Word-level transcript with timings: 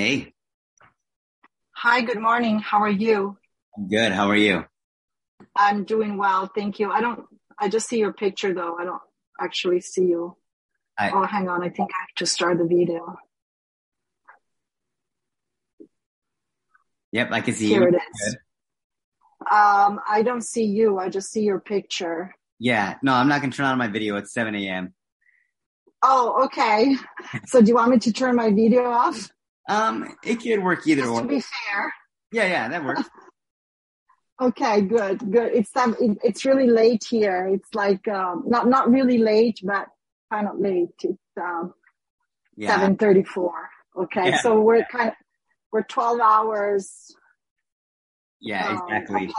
Hey. 0.00 0.32
Hi, 1.72 2.00
good 2.00 2.18
morning. 2.18 2.58
How 2.58 2.78
are 2.78 2.88
you? 2.88 3.36
I'm 3.76 3.86
good. 3.86 4.12
How 4.12 4.30
are 4.30 4.34
you? 4.34 4.64
I'm 5.54 5.84
doing 5.84 6.16
well. 6.16 6.46
Thank 6.46 6.78
you. 6.78 6.90
I 6.90 7.02
don't, 7.02 7.26
I 7.58 7.68
just 7.68 7.86
see 7.86 7.98
your 7.98 8.14
picture 8.14 8.54
though. 8.54 8.78
I 8.80 8.84
don't 8.84 9.02
actually 9.38 9.82
see 9.82 10.06
you. 10.06 10.38
I, 10.98 11.10
oh, 11.10 11.24
hang 11.24 11.50
on. 11.50 11.62
I 11.62 11.68
think 11.68 11.90
I 11.92 12.00
have 12.00 12.14
to 12.16 12.24
start 12.24 12.56
the 12.56 12.64
video. 12.64 13.14
Yep, 17.12 17.28
I 17.32 17.42
can 17.42 17.52
see 17.52 17.68
Here 17.68 17.82
you. 17.82 17.88
it 17.88 17.96
is. 17.96 18.36
Um, 19.52 20.00
I 20.08 20.22
don't 20.24 20.42
see 20.42 20.64
you. 20.64 20.98
I 20.98 21.10
just 21.10 21.30
see 21.30 21.42
your 21.42 21.60
picture. 21.60 22.34
Yeah, 22.58 22.94
no, 23.02 23.12
I'm 23.12 23.28
not 23.28 23.42
going 23.42 23.50
to 23.50 23.56
turn 23.58 23.66
on 23.66 23.76
my 23.76 23.88
video. 23.88 24.16
It's 24.16 24.32
7 24.32 24.54
a.m. 24.54 24.94
Oh, 26.02 26.44
okay. 26.46 26.96
so 27.44 27.60
do 27.60 27.68
you 27.68 27.74
want 27.74 27.90
me 27.90 27.98
to 27.98 28.14
turn 28.14 28.34
my 28.34 28.48
video 28.48 28.84
off? 28.84 29.30
Um, 29.70 30.16
it 30.24 30.40
could 30.42 30.62
work 30.62 30.86
either 30.86 31.02
Just 31.02 31.12
or. 31.14 31.22
to 31.22 31.28
be 31.28 31.40
fair. 31.40 31.94
Yeah, 32.32 32.46
yeah, 32.46 32.68
that 32.68 32.84
works. 32.84 33.02
Okay, 34.42 34.80
good, 34.80 35.18
good. 35.30 35.52
It's 35.52 35.76
um, 35.76 35.94
it, 36.00 36.16
it's 36.24 36.46
really 36.46 36.66
late 36.66 37.04
here. 37.06 37.46
It's 37.52 37.74
like 37.74 38.08
um, 38.08 38.44
not 38.46 38.66
not 38.68 38.90
really 38.90 39.18
late, 39.18 39.60
but 39.62 39.88
kind 40.32 40.48
of 40.48 40.58
late. 40.58 40.94
It's 41.04 41.18
um, 41.38 41.74
Yeah. 42.56 42.74
seven 42.74 42.96
thirty 42.96 43.22
four. 43.22 43.52
Okay, 43.94 44.30
Yeah. 44.30 44.40
so 44.40 44.58
we're 44.62 44.86
kind 44.90 45.08
of 45.10 45.14
we're 45.70 45.82
twelve 45.82 46.20
hours. 46.20 47.14
Yeah, 48.40 48.66
um, 48.66 48.76
exactly. 48.88 49.24
apart. 49.24 49.34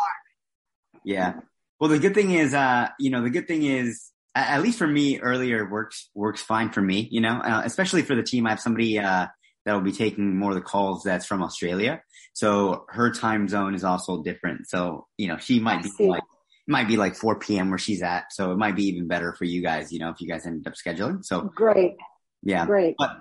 Yeah. 1.04 1.34
Well, 1.80 1.90
the 1.90 1.98
good 1.98 2.14
thing 2.14 2.30
is, 2.30 2.54
uh, 2.54 2.90
you 3.00 3.10
know, 3.10 3.24
the 3.24 3.32
good 3.32 3.48
thing 3.48 3.64
is, 3.64 4.12
at 4.36 4.62
least 4.62 4.78
for 4.78 4.86
me, 4.86 5.20
earlier 5.20 5.68
works 5.68 6.12
works 6.14 6.44
fine 6.44 6.70
for 6.72 6.82
me. 6.82 7.08
You 7.10 7.22
know, 7.22 7.40
uh, 7.40 7.64
especially 7.66 8.04
for 8.04 8.14
the 8.14 8.22
team. 8.22 8.46
I 8.46 8.52
have 8.52 8.60
somebody 8.60 9.00
uh, 9.00 9.26
that 9.66 9.74
will 9.74 9.82
be 9.82 9.92
taking 9.92 10.36
more 10.38 10.52
of 10.52 10.56
the 10.56 10.62
calls 10.62 11.04
that's 11.04 11.26
from 11.26 11.42
Australia, 11.44 12.02
so 12.34 12.86
her 12.90 13.12
time 13.12 13.48
zone 13.48 13.76
is 13.76 13.84
also 13.84 14.22
different. 14.24 14.68
So 14.68 15.08
you 15.18 15.28
know, 15.28 15.38
she 15.38 15.60
might 15.60 15.80
I 15.80 15.82
be 15.84 15.90
see. 15.90 16.08
like 16.08 16.24
might 16.68 16.88
be 16.88 16.96
like 16.96 17.16
4 17.16 17.40
p.m. 17.40 17.70
where 17.70 17.80
she's 17.80 18.02
at, 18.02 18.26
so 18.32 18.52
it 18.52 18.58
might 18.58 18.76
be 18.76 18.86
even 18.86 19.08
better 19.08 19.34
for 19.34 19.46
you 19.46 19.62
guys. 19.62 19.92
You 19.92 20.00
know, 20.00 20.10
if 20.10 20.22
you 20.22 20.28
guys 20.28 20.46
ended 20.46 20.66
up 20.68 20.74
scheduling. 20.74 21.24
So 21.26 21.42
Great, 21.56 21.96
yeah, 22.44 22.66
great. 22.66 22.96
but 22.98 23.12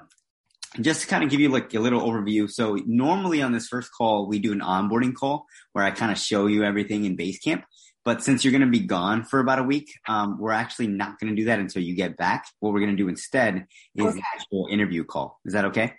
just 0.80 1.00
to 1.02 1.06
kind 1.08 1.24
of 1.24 1.30
give 1.30 1.40
you 1.40 1.48
like 1.48 1.74
a 1.74 1.80
little 1.80 2.00
overview. 2.02 2.48
So 2.48 2.78
normally 2.86 3.42
on 3.42 3.52
this 3.52 3.66
first 3.66 3.90
call, 3.92 4.28
we 4.28 4.38
do 4.38 4.52
an 4.52 4.60
onboarding 4.60 5.14
call 5.14 5.46
where 5.72 5.84
I 5.84 5.90
kind 5.90 6.12
of 6.12 6.18
show 6.18 6.46
you 6.46 6.62
everything 6.62 7.04
in 7.06 7.16
Basecamp. 7.16 7.64
But 8.04 8.22
since 8.22 8.44
you're 8.44 8.52
going 8.52 8.62
to 8.62 8.66
be 8.78 8.86
gone 8.86 9.24
for 9.24 9.40
about 9.40 9.58
a 9.58 9.62
week, 9.62 9.90
um, 10.08 10.38
we're 10.38 10.52
actually 10.52 10.86
not 10.86 11.18
going 11.18 11.34
to 11.34 11.36
do 11.36 11.46
that 11.46 11.58
until 11.58 11.82
you 11.82 11.94
get 11.94 12.16
back. 12.16 12.46
What 12.60 12.72
we're 12.72 12.80
going 12.80 12.96
to 12.96 13.02
do 13.02 13.08
instead 13.08 13.66
is 13.96 14.04
Okay. 14.06 14.14
the 14.16 14.22
actual 14.34 14.68
interview 14.70 15.04
call. 15.04 15.38
Is 15.44 15.52
that 15.52 15.66
okay? 15.66 15.92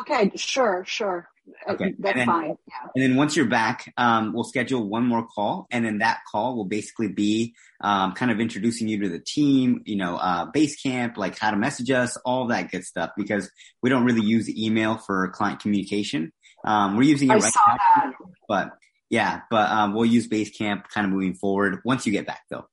Okay, 0.00 0.30
sure, 0.36 0.84
sure. 0.86 1.28
Uh, 1.66 1.72
Okay. 1.72 1.94
That's 1.98 2.12
And 2.12 2.20
then- 2.20 2.26
fine. 2.26 2.56
Yeah. 2.68 2.88
And 2.94 3.02
then 3.02 3.16
once 3.16 3.34
you're 3.34 3.46
back, 3.46 3.92
um, 3.96 4.32
we'll 4.34 4.44
schedule 4.44 4.86
one 4.88 5.06
more 5.06 5.26
call, 5.26 5.66
and 5.70 5.84
then 5.84 5.98
that 5.98 6.18
call 6.30 6.56
will 6.56 6.66
basically 6.66 7.08
be 7.08 7.54
um, 7.80 8.12
kind 8.12 8.30
of 8.30 8.38
introducing 8.40 8.86
you 8.88 9.00
to 9.00 9.08
the 9.08 9.18
team, 9.20 9.82
you 9.86 9.96
know, 9.96 10.16
uh, 10.16 10.50
Basecamp, 10.52 11.16
like 11.16 11.38
how 11.38 11.50
to 11.50 11.56
message 11.56 11.90
us, 11.90 12.16
all 12.18 12.48
that 12.48 12.70
good 12.70 12.84
stuff. 12.84 13.10
Because 13.16 13.50
we 13.82 13.88
don't 13.88 14.04
really 14.04 14.20
use 14.22 14.48
email 14.50 14.96
for 14.98 15.28
client 15.28 15.60
communication. 15.60 16.32
Um, 16.66 16.96
we're 16.96 17.04
using 17.04 17.30
it 17.30 17.34
I 17.34 17.38
right 17.38 17.52
now, 17.96 18.12
but 18.48 18.70
yeah, 19.10 19.42
but 19.50 19.70
um, 19.70 19.94
we'll 19.94 20.04
use 20.04 20.28
Basecamp 20.28 20.88
kind 20.88 21.06
of 21.06 21.12
moving 21.12 21.34
forward 21.34 21.80
once 21.84 22.04
you 22.04 22.12
get 22.12 22.26
back, 22.26 22.42
though. 22.50 22.66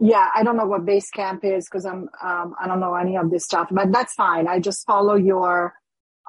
Yeah, 0.00 0.28
I 0.34 0.42
don't 0.42 0.56
know 0.56 0.66
what 0.66 0.86
Basecamp 0.86 1.44
is 1.44 1.66
because 1.68 1.84
I'm 1.84 2.08
um, 2.22 2.54
I 2.58 2.66
don't 2.66 2.80
know 2.80 2.94
any 2.94 3.16
of 3.16 3.30
this 3.30 3.44
stuff, 3.44 3.68
but 3.70 3.92
that's 3.92 4.14
fine. 4.14 4.48
I 4.48 4.58
just 4.58 4.86
follow 4.86 5.16
your 5.16 5.74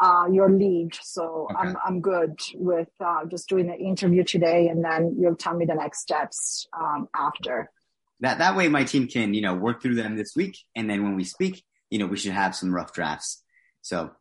uh, 0.01 0.25
your 0.31 0.50
lead, 0.50 0.91
so 1.01 1.47
Okay. 1.51 1.56
I'm 1.69 1.78
I'm 1.85 2.01
good 2.01 2.39
with 2.56 2.89
uh, 3.00 3.25
just 3.25 3.47
doing 3.50 3.67
the 3.67 3.75
interview 3.78 4.23
today, 4.23 4.67
and 4.67 4.83
then 4.83 5.16
you'll 5.19 5.35
tell 5.35 5.56
me 5.56 5.66
the 5.66 5.75
next 5.75 6.01
steps 6.01 6.67
um, 6.79 7.07
after. 7.16 7.72
That 8.19 8.39
that 8.39 8.56
way, 8.56 8.67
my 8.67 8.83
team 8.83 9.07
can 9.07 9.33
you 9.33 9.41
know 9.41 9.56
work 9.56 9.81
through 9.81 9.95
them 9.95 10.16
this 10.16 10.35
week, 10.35 10.57
and 10.75 10.89
then 10.89 11.03
when 11.03 11.16
we 11.16 11.23
speak, 11.23 11.63
you 11.89 12.00
know, 12.00 12.07
we 12.07 12.17
should 12.17 12.33
have 12.33 12.56
some 12.56 12.73
rough 12.73 12.94
drafts. 12.94 13.44
So. 13.81 14.11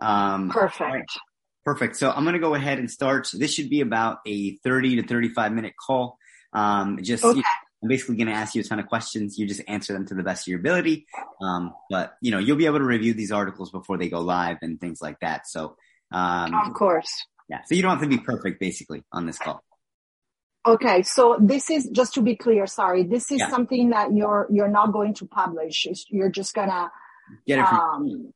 Um, 0.00 0.50
Perfect. 0.50 0.80
Right. 0.80 1.04
Perfect. 1.64 1.96
So 1.96 2.10
I'm 2.10 2.22
going 2.22 2.34
to 2.34 2.38
go 2.38 2.54
ahead 2.54 2.78
and 2.78 2.88
start. 2.88 3.28
This 3.34 3.52
should 3.52 3.68
be 3.68 3.80
about 3.80 4.18
a 4.26 4.56
30 4.58 5.02
to 5.02 5.08
35 5.08 5.52
minute 5.52 5.74
call. 5.76 6.16
Um, 6.52 6.98
just, 7.02 7.24
you 7.24 7.30
Okay. 7.30 7.38
know, 7.40 7.42
I'm 7.82 7.88
basically 7.88 8.16
going 8.16 8.26
to 8.26 8.32
ask 8.32 8.54
you 8.54 8.60
a 8.60 8.64
ton 8.64 8.80
of 8.80 8.86
questions. 8.88 9.38
You 9.38 9.46
just 9.46 9.60
answer 9.68 9.92
them 9.92 10.06
to 10.06 10.14
the 10.14 10.22
best 10.22 10.44
of 10.44 10.48
your 10.50 10.58
ability. 10.58 11.06
Um, 11.40 11.72
but 11.90 12.14
you 12.20 12.30
know, 12.30 12.38
you'll 12.38 12.56
be 12.56 12.66
able 12.66 12.78
to 12.78 12.84
review 12.84 13.14
these 13.14 13.30
articles 13.30 13.70
before 13.70 13.98
they 13.98 14.08
go 14.08 14.20
live 14.20 14.58
and 14.62 14.80
things 14.80 15.00
like 15.00 15.20
that. 15.20 15.46
So, 15.46 15.76
um, 16.10 16.52
Of 16.54 16.74
course. 16.74 17.24
yeah. 17.48 17.60
So 17.66 17.74
you 17.76 17.82
don't 17.82 17.92
have 17.92 18.02
to 18.02 18.08
be 18.08 18.18
perfect 18.18 18.58
basically 18.58 19.04
on 19.12 19.26
this 19.26 19.38
call. 19.38 19.62
Okay, 20.66 21.02
so 21.02 21.36
this 21.40 21.70
is 21.70 21.88
just 21.92 22.14
to 22.14 22.20
be 22.22 22.36
clear. 22.36 22.66
Sorry, 22.66 23.04
this 23.04 23.30
is 23.30 23.38
Yeah. 23.38 23.48
something 23.48 23.90
that 23.90 24.12
you're 24.12 24.46
you're 24.50 24.68
not 24.68 24.92
going 24.92 25.14
to 25.14 25.26
publish. 25.26 25.86
You're 26.10 26.30
just 26.30 26.54
gonna 26.54 26.90
Get 27.46 27.58
it 27.60 27.68
from, 27.68 27.78
um, 27.78 28.34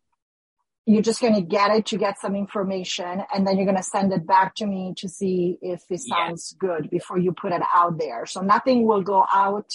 you're 0.87 1.03
just 1.03 1.21
going 1.21 1.35
to 1.35 1.41
get 1.43 1.71
it 1.71 1.87
to 1.87 1.97
get 1.97 2.19
some 2.19 2.35
information 2.35 3.23
and 3.33 3.47
then 3.47 3.57
you're 3.57 3.67
going 3.67 3.77
to 3.77 3.83
send 3.83 4.13
it 4.13 4.27
back 4.27 4.55
to 4.57 4.67
me 4.67 4.93
to 4.97 5.09
see 5.09 5.57
if 5.63 5.83
it 5.91 6.01
Yeah. 6.05 6.27
sounds 6.29 6.55
good 6.59 6.91
before 6.91 7.19
you 7.19 7.33
put 7.33 7.53
it 7.53 7.63
out 7.73 7.99
there. 7.99 8.27
So 8.27 8.41
nothing 8.41 8.85
will 8.87 9.03
go 9.03 9.25
out 9.33 9.71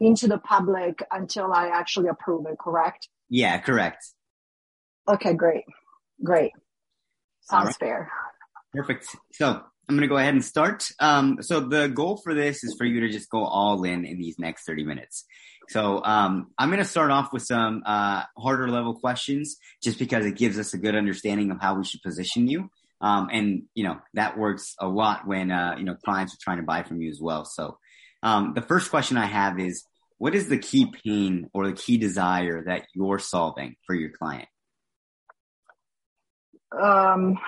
into 0.00 0.28
the 0.28 0.38
public 0.38 1.02
until 1.10 1.52
I 1.52 1.68
actually 1.68 2.08
approve 2.08 2.46
it, 2.46 2.58
correct? 2.58 3.08
yeah, 3.28 3.58
correct. 3.58 4.04
Okay, 5.08 5.34
great. 5.34 5.64
Great. 6.22 6.52
Sounds 7.42 7.66
right. 7.66 7.76
fair. 7.78 8.12
Perfect. 8.74 9.06
So 9.32 9.46
I'm 9.48 9.96
going 9.96 10.00
to 10.02 10.08
go 10.08 10.16
ahead 10.18 10.34
and 10.34 10.44
start. 10.44 10.88
Um, 11.00 11.38
so 11.40 11.60
the 11.60 11.88
goal 11.88 12.16
for 12.22 12.34
this 12.34 12.62
is 12.64 12.74
for 12.76 12.84
you 12.84 13.00
to 13.00 13.08
just 13.08 13.30
go 13.30 13.44
all 13.44 13.82
in 13.84 14.04
in 14.04 14.18
these 14.18 14.38
next 14.38 14.64
30 14.66 14.84
minutes. 14.84 15.24
So 15.70 16.02
um, 16.04 16.50
I'm 16.58 16.68
going 16.68 16.80
to 16.80 16.84
start 16.84 17.12
off 17.12 17.32
with 17.32 17.44
some 17.44 17.84
uh, 17.86 18.24
harder 18.36 18.68
level 18.68 18.94
questions, 18.94 19.56
just 19.80 20.00
because 20.00 20.26
it 20.26 20.36
gives 20.36 20.58
us 20.58 20.74
a 20.74 20.78
good 20.78 20.96
understanding 20.96 21.52
of 21.52 21.60
how 21.60 21.76
we 21.76 21.84
should 21.84 22.02
position 22.02 22.48
you. 22.48 22.70
Um, 23.00 23.28
and 23.32 23.62
you 23.74 23.84
know 23.84 23.98
that 24.14 24.36
works 24.36 24.74
a 24.80 24.88
lot 24.88 25.28
when 25.28 25.52
uh, 25.52 25.76
you 25.78 25.84
know 25.84 25.94
clients 25.94 26.34
are 26.34 26.38
trying 26.40 26.56
to 26.56 26.64
buy 26.64 26.82
from 26.82 27.00
you 27.00 27.08
as 27.08 27.20
well. 27.20 27.44
So 27.44 27.78
um, 28.24 28.52
the 28.54 28.62
first 28.62 28.90
question 28.90 29.16
I 29.16 29.26
have 29.26 29.60
is, 29.60 29.84
what 30.18 30.34
is 30.34 30.48
the 30.48 30.58
key 30.58 30.92
pain 31.04 31.48
or 31.54 31.68
the 31.68 31.72
key 31.72 31.98
desire 31.98 32.64
that 32.64 32.86
you're 32.92 33.20
solving 33.20 33.76
for 33.86 33.94
your 33.94 34.10
client? 34.10 34.48
Um, 36.76 37.38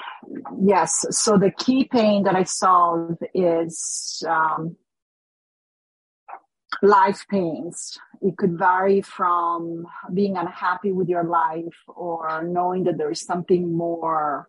yes. 0.60 0.92
So 1.10 1.38
the 1.38 1.50
key 1.50 1.88
pain 1.90 2.22
that 2.22 2.36
I 2.36 2.44
solve 2.44 3.18
is 3.34 4.22
um, 4.28 4.76
life 6.80 7.26
pains. 7.28 7.98
It 8.20 8.36
could 8.36 8.58
vary 8.58 9.02
from 9.02 9.86
being 10.14 10.36
unhappy 10.36 10.92
with 10.92 11.08
your 11.08 11.24
life 11.24 11.76
or 11.88 12.42
knowing 12.44 12.84
that 12.84 12.98
there 12.98 13.10
is 13.10 13.20
something 13.20 13.76
more 13.76 14.48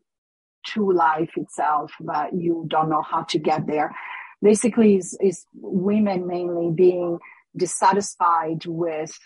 to 0.68 0.92
life 0.92 1.32
itself, 1.36 1.92
but 2.00 2.34
you 2.34 2.66
don't 2.70 2.90
know 2.90 3.02
how 3.02 3.24
to 3.24 3.40
get 3.40 3.68
there. 3.68 3.94
Basically, 4.42 4.96
is, 4.96 5.18
is 5.22 5.46
women 5.54 6.28
mainly 6.28 6.72
being 6.74 7.20
dissatisfied 7.56 8.66
with 8.66 9.18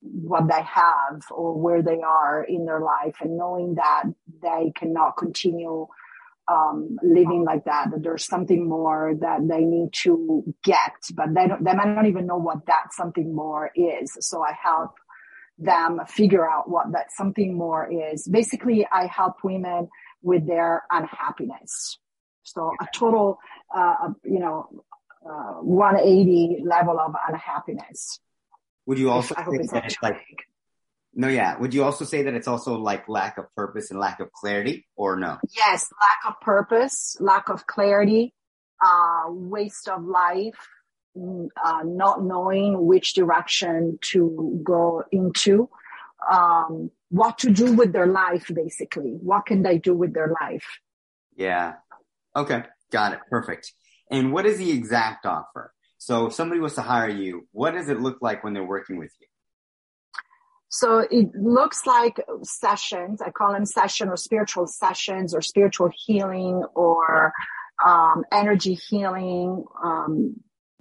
what 0.00 0.48
they 0.48 0.62
have 0.62 1.22
or 1.30 1.60
where 1.60 1.82
they 1.82 2.00
are 2.00 2.44
in 2.44 2.64
their 2.64 2.80
life 2.80 3.16
and 3.20 3.36
knowing 3.36 3.74
that 3.74 4.04
they 4.42 4.72
cannot 4.76 5.16
continue 5.16 5.86
um, 6.48 6.96
living 7.02 7.44
like 7.44 7.64
that, 7.64 7.90
that 7.90 8.02
there's 8.02 8.24
something 8.24 8.68
more 8.68 9.14
that 9.20 9.46
they 9.46 9.60
need 9.60 9.92
to 9.92 10.42
get, 10.64 10.92
but 11.14 11.34
they 11.34 11.46
don't, 11.46 11.62
they 11.62 11.74
might 11.74 11.94
not 11.94 12.06
even 12.06 12.26
know 12.26 12.38
what 12.38 12.66
that 12.66 12.92
something 12.92 13.34
more 13.34 13.70
is. 13.74 14.16
So 14.20 14.42
I 14.42 14.52
help 14.60 14.94
them 15.58 16.00
figure 16.06 16.48
out 16.48 16.70
what 16.70 16.92
that 16.92 17.12
something 17.12 17.54
more 17.54 17.90
is. 17.90 18.26
Basically, 18.26 18.86
I 18.90 19.06
help 19.06 19.36
women 19.44 19.88
with 20.22 20.46
their 20.46 20.84
unhappiness. 20.90 21.98
So 22.44 22.72
a 22.80 22.86
total, 22.94 23.38
uh, 23.74 24.10
you 24.24 24.38
know, 24.38 24.68
uh, 25.28 25.60
180 25.60 26.62
level 26.64 26.98
of 26.98 27.14
unhappiness. 27.28 28.20
Would 28.86 28.98
you 28.98 29.10
also 29.10 29.34
I 29.36 29.42
that 29.44 29.72
not 29.72 29.84
it's 29.84 29.94
too 29.94 29.98
like. 30.02 30.16
No, 31.18 31.26
yeah. 31.26 31.58
Would 31.58 31.74
you 31.74 31.82
also 31.82 32.04
say 32.04 32.22
that 32.22 32.34
it's 32.34 32.46
also 32.46 32.78
like 32.78 33.08
lack 33.08 33.38
of 33.38 33.52
purpose 33.56 33.90
and 33.90 33.98
lack 33.98 34.20
of 34.20 34.30
clarity, 34.30 34.86
or 34.94 35.16
no? 35.16 35.38
Yes, 35.56 35.90
lack 36.00 36.32
of 36.32 36.40
purpose, 36.40 37.16
lack 37.18 37.48
of 37.48 37.66
clarity, 37.66 38.32
uh, 38.80 39.24
waste 39.26 39.88
of 39.88 40.04
life, 40.04 40.68
mm, 41.16 41.48
uh, 41.60 41.82
not 41.84 42.22
knowing 42.22 42.86
which 42.86 43.14
direction 43.14 43.98
to 44.12 44.60
go 44.62 45.02
into, 45.10 45.68
um, 46.30 46.92
what 47.10 47.36
to 47.38 47.50
do 47.50 47.72
with 47.72 47.92
their 47.92 48.06
life, 48.06 48.48
basically. 48.54 49.18
What 49.20 49.46
can 49.46 49.64
they 49.64 49.78
do 49.78 49.96
with 49.96 50.14
their 50.14 50.32
life? 50.40 50.66
Yeah. 51.34 51.74
Okay. 52.36 52.62
Got 52.92 53.14
it. 53.14 53.18
Perfect. 53.28 53.72
And 54.08 54.32
what 54.32 54.46
is 54.46 54.58
the 54.58 54.70
exact 54.70 55.26
offer? 55.26 55.74
So 55.96 56.26
if 56.26 56.34
somebody 56.34 56.60
was 56.60 56.74
to 56.74 56.82
hire 56.82 57.08
you, 57.08 57.48
what 57.50 57.72
does 57.72 57.88
it 57.88 57.98
look 57.98 58.18
like 58.22 58.44
when 58.44 58.54
they're 58.54 58.62
working 58.62 58.98
with 58.98 59.10
you? 59.20 59.26
So 60.68 60.98
it 60.98 61.34
looks 61.34 61.86
like 61.86 62.20
sessions. 62.42 63.22
I 63.22 63.30
call 63.30 63.52
them 63.52 63.64
session 63.64 64.08
or 64.08 64.16
spiritual 64.16 64.66
sessions 64.66 65.34
or 65.34 65.40
spiritual 65.40 65.90
healing 65.94 66.62
or 66.74 67.32
um, 67.84 68.24
energy 68.32 68.74
healing, 68.74 69.64
um, 69.82 70.36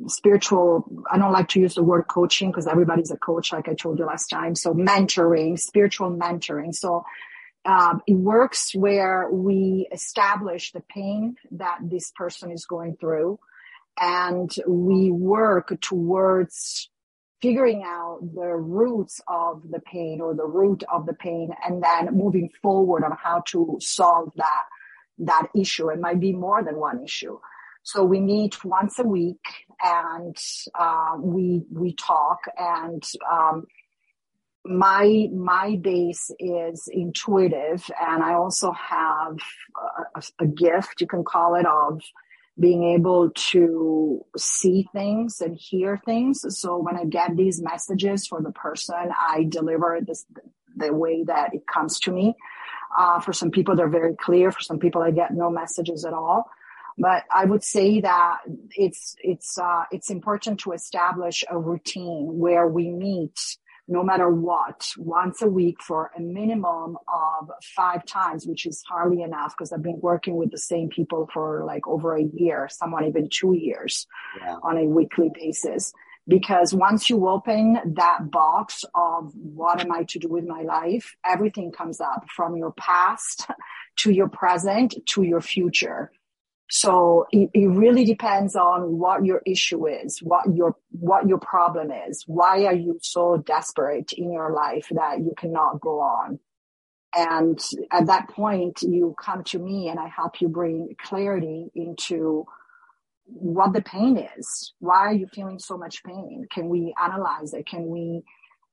spiritual. 0.07 0.85
I 1.09 1.17
don't 1.17 1.31
like 1.31 1.47
to 1.49 1.59
use 1.59 1.75
the 1.75 1.83
word 1.83 2.03
coaching 2.09 2.51
because 2.51 2.67
everybody's 2.67 3.11
a 3.11 3.17
coach, 3.17 3.53
like 3.53 3.69
I 3.69 3.75
told 3.75 3.99
you 3.99 4.05
last 4.05 4.27
time. 4.27 4.55
So 4.55 4.73
mentoring, 4.73 5.57
spiritual 5.57 6.11
mentoring. 6.11 6.73
So 6.75 7.05
um, 7.65 8.01
it 8.07 8.15
works 8.15 8.73
where 8.75 9.29
we 9.31 9.87
establish 9.91 10.71
the 10.71 10.81
pain 10.81 11.35
that 11.51 11.79
this 11.81 12.11
person 12.15 12.51
is 12.51 12.65
going 12.65 12.97
through 12.97 13.39
and 13.99 14.53
we 14.67 15.11
work 15.11 15.79
towards 15.81 16.89
figuring 17.41 17.83
out 17.85 18.19
the 18.33 18.55
roots 18.55 19.21
of 19.27 19.61
the 19.69 19.79
pain 19.81 20.21
or 20.21 20.33
the 20.33 20.45
root 20.45 20.83
of 20.91 21.05
the 21.05 21.13
pain 21.13 21.49
and 21.65 21.83
then 21.83 22.15
moving 22.15 22.49
forward 22.61 23.03
on 23.03 23.15
how 23.21 23.41
to 23.47 23.77
solve 23.79 24.31
that 24.35 24.63
that 25.19 25.47
issue. 25.55 25.89
It 25.89 25.99
might 25.99 26.19
be 26.19 26.33
more 26.33 26.63
than 26.63 26.77
one 26.77 27.03
issue. 27.03 27.39
So 27.83 28.03
we 28.03 28.19
meet 28.19 28.63
once 28.63 28.99
a 28.99 29.03
week 29.03 29.43
and 29.83 30.35
uh, 30.77 31.13
we 31.19 31.63
we 31.71 31.95
talk 31.95 32.39
and 32.57 33.03
um, 33.31 33.65
my 34.65 35.29
my 35.33 35.77
base 35.81 36.29
is 36.39 36.89
intuitive 36.91 37.89
and 38.01 38.21
i 38.21 38.33
also 38.33 38.71
have 38.73 39.37
a, 40.15 40.21
a 40.39 40.45
gift 40.47 40.99
you 40.99 41.07
can 41.07 41.23
call 41.23 41.55
it 41.55 41.65
of 41.65 42.01
being 42.59 42.83
able 42.83 43.30
to 43.36 44.25
see 44.36 44.88
things 44.92 45.42
and 45.42 45.56
hear 45.56 46.01
things. 46.06 46.44
So 46.59 46.77
when 46.77 46.95
I 46.95 47.06
get 47.06 47.36
these 47.36 47.62
messages 47.62 48.25
for 48.25 48.42
the 48.42 48.51
person, 48.51 49.12
I 49.18 49.45
deliver 49.48 50.00
this 50.06 50.25
the 50.75 50.94
way 50.94 51.24
that 51.24 51.54
it 51.54 51.65
comes 51.68 52.00
to 52.01 52.12
me. 52.12 52.36
Uh, 52.98 53.19
for 53.19 53.33
some 53.33 53.51
people, 53.51 53.75
they're 53.75 53.89
very 53.89 54.15
clear. 54.15 54.51
For 54.51 54.62
some 54.62 54.80
people, 54.80 55.01
I 55.01 55.12
get 55.12 55.33
no 55.33 55.50
messages 55.50 56.06
at 56.06 56.13
all. 56.13 56.50
But 56.98 57.25
I 57.31 57.45
would 57.45 57.63
say 57.63 58.01
that 58.01 58.39
it's 58.75 59.15
it's 59.19 59.57
uh, 59.57 59.83
it's 59.92 60.09
important 60.09 60.59
to 60.62 60.71
establish 60.71 61.44
a 61.50 61.57
routine 61.57 62.39
where 62.39 62.68
we 62.68 62.89
meet 62.89 63.39
no 63.87 64.03
matter 64.03 64.29
what, 64.29 64.89
once 64.97 65.41
a 65.41 65.47
week 65.47 65.81
for 65.81 66.11
a 66.17 66.19
minimum 66.19 66.97
of 67.07 67.49
five 67.75 68.05
times, 68.05 68.45
which 68.45 68.65
is 68.65 68.83
hardly 68.87 69.21
enough 69.21 69.55
because 69.57 69.71
I've 69.71 69.81
been 69.81 70.01
working 70.01 70.35
with 70.35 70.51
the 70.51 70.57
same 70.57 70.89
people 70.89 71.29
for 71.33 71.63
like 71.65 71.87
over 71.87 72.15
a 72.15 72.23
year, 72.23 72.67
someone 72.69 73.05
even 73.05 73.29
two 73.29 73.53
years 73.53 74.05
yeah. 74.39 74.57
on 74.61 74.77
a 74.77 74.83
weekly 74.83 75.31
basis. 75.33 75.93
Because 76.27 76.73
once 76.73 77.09
you 77.09 77.29
open 77.29 77.79
that 77.95 78.29
box 78.29 78.83
of 78.93 79.31
what 79.33 79.79
am 79.79 79.93
I 79.93 80.03
to 80.09 80.19
do 80.19 80.27
with 80.27 80.43
my 80.45 80.63
life, 80.63 81.15
everything 81.25 81.71
comes 81.71 82.01
up 82.01 82.25
from 82.35 82.57
your 82.57 82.73
past 82.73 83.47
to 83.99 84.11
your 84.11 84.27
present 84.27 84.95
to 85.05 85.23
your 85.23 85.39
future. 85.39 86.11
So 86.69 87.25
it, 87.31 87.49
it, 87.53 87.67
really 87.67 88.03
depends 88.03 88.55
on 88.55 88.97
what 88.97 89.23
your 89.23 89.41
issue 89.45 89.87
is, 89.87 90.19
what 90.21 90.43
your, 90.53 90.75
what 90.91 91.27
your 91.27 91.37
problem 91.37 91.91
is. 91.91 92.23
Why 92.27 92.65
are 92.65 92.75
you 92.75 92.99
so 93.01 93.37
desperate 93.37 94.11
in 94.11 94.31
your 94.33 94.51
life 94.51 94.87
that 94.91 95.19
you 95.19 95.33
cannot 95.37 95.79
go 95.79 96.01
on? 96.01 96.39
And 97.15 97.59
at 97.91 98.07
that 98.07 98.29
point, 98.29 98.81
you 98.81 99.15
come 99.19 99.43
to 99.45 99.59
me 99.59 99.87
and 99.87 99.97
I 99.99 100.07
help 100.07 100.41
you 100.41 100.49
bring 100.49 100.95
clarity 101.01 101.71
into 101.73 102.45
what 103.25 103.73
the 103.73 103.81
pain 103.81 104.17
is. 104.37 104.73
Why 104.79 104.97
are 104.97 105.13
you 105.13 105.27
feeling 105.33 105.59
so 105.59 105.77
much 105.77 106.03
pain? 106.03 106.47
Can 106.51 106.69
we 106.69 106.93
analyze 107.01 107.53
it? 107.53 107.65
Can 107.65 107.87
we 107.87 108.23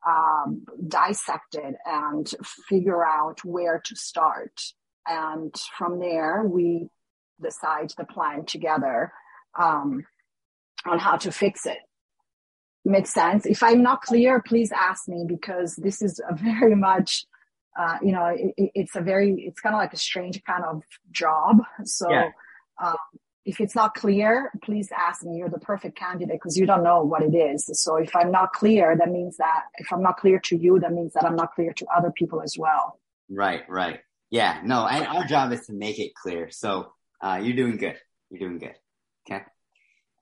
um, 0.06 0.64
dissect 0.88 1.54
it 1.54 1.76
and 1.86 2.32
figure 2.68 3.04
out 3.06 3.44
where 3.44 3.80
to 3.84 3.96
start? 3.96 4.60
And 5.06 5.54
from 5.76 6.00
there, 6.00 6.42
we 6.44 6.88
decide 7.40 7.92
the 7.96 8.04
plan 8.04 8.44
together 8.44 9.12
um, 9.58 10.04
on 10.86 10.98
how 10.98 11.16
to 11.16 11.32
fix 11.32 11.66
it. 11.66 11.78
Makes 12.84 13.14
sense. 13.14 13.46
If 13.46 13.62
I'm 13.62 13.82
not 13.82 14.02
clear, 14.02 14.42
please 14.42 14.70
ask 14.72 15.08
me 15.08 15.24
because 15.26 15.76
this 15.76 16.02
is 16.02 16.20
a 16.28 16.34
very 16.60 16.74
much, 16.74 17.24
uh, 17.78 17.98
you 18.02 18.12
know, 18.12 18.26
it, 18.26 18.70
it's 18.74 18.96
a 18.96 19.00
very, 19.00 19.34
it's 19.46 19.60
kind 19.60 19.74
of 19.74 19.78
like 19.78 19.92
a 19.92 19.98
strange 19.98 20.42
kind 20.44 20.64
of 20.64 20.82
job. 21.10 21.58
So, 21.84 22.10
yeah. 22.10 22.30
um, 22.82 22.96
if 23.44 23.60
it's 23.60 23.74
not 23.74 23.94
clear, 23.94 24.50
please 24.62 24.88
ask 24.96 25.22
me. 25.22 25.36
You're 25.36 25.50
the 25.50 25.58
perfect 25.58 25.98
candidate 25.98 26.36
because 26.36 26.56
you 26.56 26.66
don't 26.66 26.82
know 26.82 27.02
what 27.02 27.22
it 27.22 27.34
is. 27.34 27.68
So 27.74 27.96
if 27.96 28.16
I'm 28.16 28.30
not 28.30 28.52
clear, 28.52 28.96
that 28.96 29.10
means 29.10 29.36
that 29.36 29.64
if 29.76 29.92
I'm 29.92 30.02
not 30.02 30.16
clear 30.16 30.38
to 30.44 30.56
you, 30.56 30.80
that 30.80 30.92
means 30.92 31.12
that 31.12 31.24
I'm 31.24 31.36
not 31.36 31.54
clear 31.54 31.72
to 31.74 31.86
other 31.94 32.10
people 32.10 32.40
as 32.42 32.56
well. 32.58 32.98
Right, 33.28 33.62
right. 33.68 34.00
Yeah, 34.30 34.60
no, 34.64 34.86
and 34.86 35.06
our 35.06 35.24
job 35.26 35.52
is 35.52 35.66
to 35.66 35.72
make 35.72 35.98
it 35.98 36.14
clear. 36.14 36.50
So 36.50 36.92
uh, 37.24 37.36
you're 37.42 37.56
doing 37.56 37.78
good. 37.78 37.96
You're 38.30 38.48
doing 38.48 38.58
good. 38.58 38.74
Okay. 39.26 39.42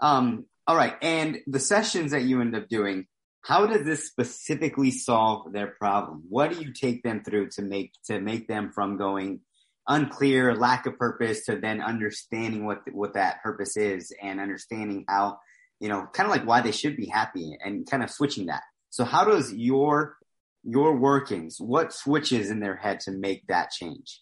Um, 0.00 0.46
all 0.68 0.76
right. 0.76 0.94
And 1.02 1.38
the 1.48 1.58
sessions 1.58 2.12
that 2.12 2.22
you 2.22 2.40
end 2.40 2.54
up 2.54 2.68
doing, 2.68 3.06
how 3.42 3.66
does 3.66 3.84
this 3.84 4.06
specifically 4.06 4.92
solve 4.92 5.52
their 5.52 5.66
problem? 5.66 6.22
What 6.28 6.52
do 6.52 6.60
you 6.62 6.72
take 6.72 7.02
them 7.02 7.24
through 7.24 7.48
to 7.56 7.62
make, 7.62 7.92
to 8.06 8.20
make 8.20 8.46
them 8.46 8.70
from 8.72 8.96
going 8.96 9.40
unclear, 9.88 10.54
lack 10.54 10.86
of 10.86 10.96
purpose 10.96 11.44
to 11.46 11.56
then 11.56 11.80
understanding 11.80 12.64
what, 12.64 12.78
what 12.92 13.14
that 13.14 13.42
purpose 13.42 13.76
is 13.76 14.14
and 14.22 14.38
understanding 14.38 15.04
how, 15.08 15.38
you 15.80 15.88
know, 15.88 16.06
kind 16.12 16.28
of 16.28 16.30
like 16.30 16.46
why 16.46 16.60
they 16.60 16.70
should 16.70 16.96
be 16.96 17.06
happy 17.06 17.58
and 17.64 17.90
kind 17.90 18.04
of 18.04 18.10
switching 18.10 18.46
that. 18.46 18.62
So 18.90 19.04
how 19.04 19.24
does 19.24 19.52
your, 19.52 20.16
your 20.62 20.96
workings, 20.96 21.56
what 21.58 21.92
switches 21.92 22.48
in 22.48 22.60
their 22.60 22.76
head 22.76 23.00
to 23.00 23.10
make 23.10 23.48
that 23.48 23.72
change? 23.72 24.20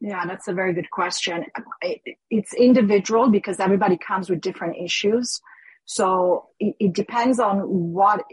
Yeah, 0.00 0.26
that's 0.26 0.48
a 0.48 0.52
very 0.52 0.74
good 0.74 0.90
question. 0.90 1.46
It's 2.30 2.52
individual 2.54 3.30
because 3.30 3.60
everybody 3.60 3.96
comes 3.96 4.28
with 4.28 4.40
different 4.40 4.76
issues. 4.82 5.40
So 5.86 6.48
it, 6.58 6.74
it, 6.80 6.92
depends 6.94 7.38
on 7.38 7.58
what 7.58 8.24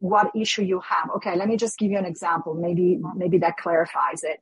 what 0.00 0.30
issue 0.34 0.62
you 0.62 0.80
have. 0.80 1.10
Okay, 1.16 1.36
let 1.36 1.48
me 1.48 1.56
just 1.56 1.78
give 1.78 1.90
you 1.90 1.98
an 1.98 2.04
example. 2.04 2.54
Maybe 2.54 2.98
maybe 3.16 3.38
that 3.38 3.56
clarifies 3.56 4.22
it. 4.22 4.40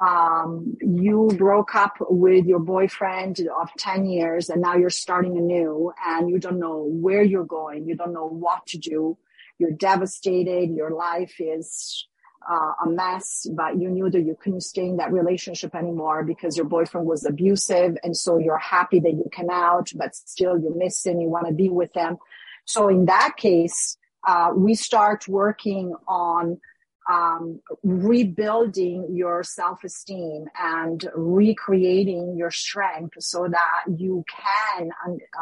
Um, 0.00 0.76
you 0.80 1.30
broke 1.38 1.74
up 1.74 1.96
with 2.00 2.44
your 2.44 2.58
boyfriend 2.58 3.40
of 3.58 3.70
10 3.78 4.04
years 4.04 4.50
and 4.50 4.60
now 4.60 4.76
you're 4.76 4.90
starting 4.90 5.38
anew 5.38 5.90
and 6.06 6.28
you 6.28 6.38
don't 6.38 6.58
know 6.58 6.82
where 6.82 7.22
you're 7.22 7.46
going. 7.46 7.86
You 7.86 7.96
don't 7.96 8.12
know 8.12 8.28
what 8.28 8.66
to 8.66 8.78
do. 8.78 9.16
You're 9.58 9.70
devastated. 9.70 10.70
Your 10.70 10.90
life 10.90 11.36
is 11.38 12.06
uh, 12.48 12.72
a 12.84 12.88
mess, 12.88 13.46
but 13.54 13.78
you 13.78 13.88
knew 13.88 14.08
that 14.10 14.20
you 14.20 14.36
couldn't 14.40 14.62
stay 14.62 14.86
in 14.86 14.96
that 14.98 15.12
relationship 15.12 15.74
anymore 15.74 16.24
because 16.24 16.56
your 16.56 16.66
boyfriend 16.66 17.06
was 17.06 17.24
abusive. 17.24 17.96
And 18.02 18.16
so 18.16 18.38
you're 18.38 18.58
happy 18.58 19.00
that 19.00 19.12
you 19.12 19.28
came 19.32 19.50
out, 19.50 19.90
but 19.94 20.14
still 20.14 20.58
you 20.58 20.72
miss 20.76 21.04
him. 21.04 21.20
You 21.20 21.28
want 21.28 21.46
to 21.48 21.52
be 21.52 21.68
with 21.68 21.92
them. 21.92 22.16
So 22.64 22.88
in 22.88 23.06
that 23.06 23.34
case, 23.36 23.96
uh, 24.26 24.50
we 24.54 24.74
start 24.74 25.28
working 25.28 25.94
on 26.08 26.60
um, 27.08 27.60
rebuilding 27.84 29.14
your 29.14 29.44
self-esteem 29.44 30.46
and 30.58 31.08
recreating 31.14 32.36
your 32.36 32.50
strength 32.50 33.14
so 33.20 33.46
that 33.48 33.84
you 33.96 34.24
can 34.28 34.90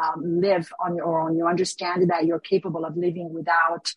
um, 0.03 0.39
live 0.41 0.71
on 0.79 0.95
your 0.95 1.21
own. 1.21 1.35
You 1.37 1.47
understand 1.47 2.09
that 2.11 2.25
you're 2.25 2.39
capable 2.39 2.85
of 2.85 2.95
living 2.95 3.33
without 3.33 3.91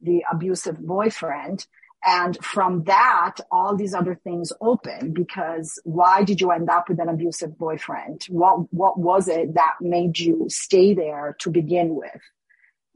the 0.00 0.24
abusive 0.30 0.78
boyfriend. 0.78 1.66
And 2.08 2.38
from 2.42 2.84
that, 2.84 3.38
all 3.50 3.76
these 3.76 3.92
other 3.92 4.14
things 4.14 4.52
open 4.60 5.12
because 5.12 5.80
why 5.82 6.22
did 6.22 6.40
you 6.40 6.52
end 6.52 6.70
up 6.70 6.88
with 6.88 7.00
an 7.00 7.08
abusive 7.08 7.58
boyfriend? 7.58 8.22
What, 8.28 8.72
what 8.72 8.96
was 8.96 9.26
it 9.26 9.54
that 9.54 9.74
made 9.80 10.16
you 10.16 10.46
stay 10.48 10.94
there 10.94 11.36
to 11.40 11.50
begin 11.50 11.96
with? 11.96 12.20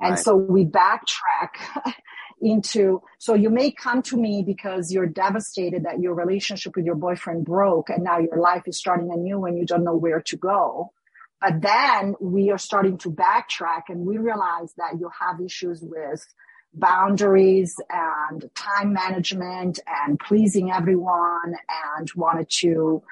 And 0.01 0.13
right. 0.13 0.19
so 0.19 0.37
we 0.37 0.65
backtrack 0.65 1.57
into, 2.41 3.03
so 3.19 3.35
you 3.35 3.51
may 3.51 3.73
come 3.73 4.01
to 4.03 4.17
me 4.17 4.45
because 4.47 4.93
you're 4.93 5.07
devastated 5.07 5.85
that 5.85 6.01
your 6.01 6.15
relationship 6.15 6.77
with 6.77 6.85
your 6.85 6.95
boyfriend 6.95 7.45
broke 7.45 7.91
and 7.91 8.05
now 8.05 8.19
your 8.19 8.39
life 8.39 8.63
is 8.67 8.79
starting 8.79 9.11
anew 9.13 9.45
and 9.45 9.59
you 9.59 9.67
don't 9.67 9.83
know 9.83 9.97
where 9.97 10.21
to 10.21 10.37
go. 10.37 10.93
But 11.41 11.63
then 11.63 12.15
we 12.21 12.51
are 12.51 12.59
starting 12.59 12.97
to 12.99 13.11
backtrack 13.11 13.83
and 13.89 14.07
we 14.07 14.19
realize 14.19 14.73
that 14.77 15.01
you 15.01 15.11
have 15.21 15.41
issues 15.41 15.81
with 15.83 16.25
boundaries 16.73 17.75
and 17.91 18.49
time 18.55 18.93
management 18.93 19.79
and 19.87 20.19
pleasing 20.19 20.71
everyone 20.71 21.55
and 21.97 22.11
wanted 22.15 22.49
to 22.49 23.03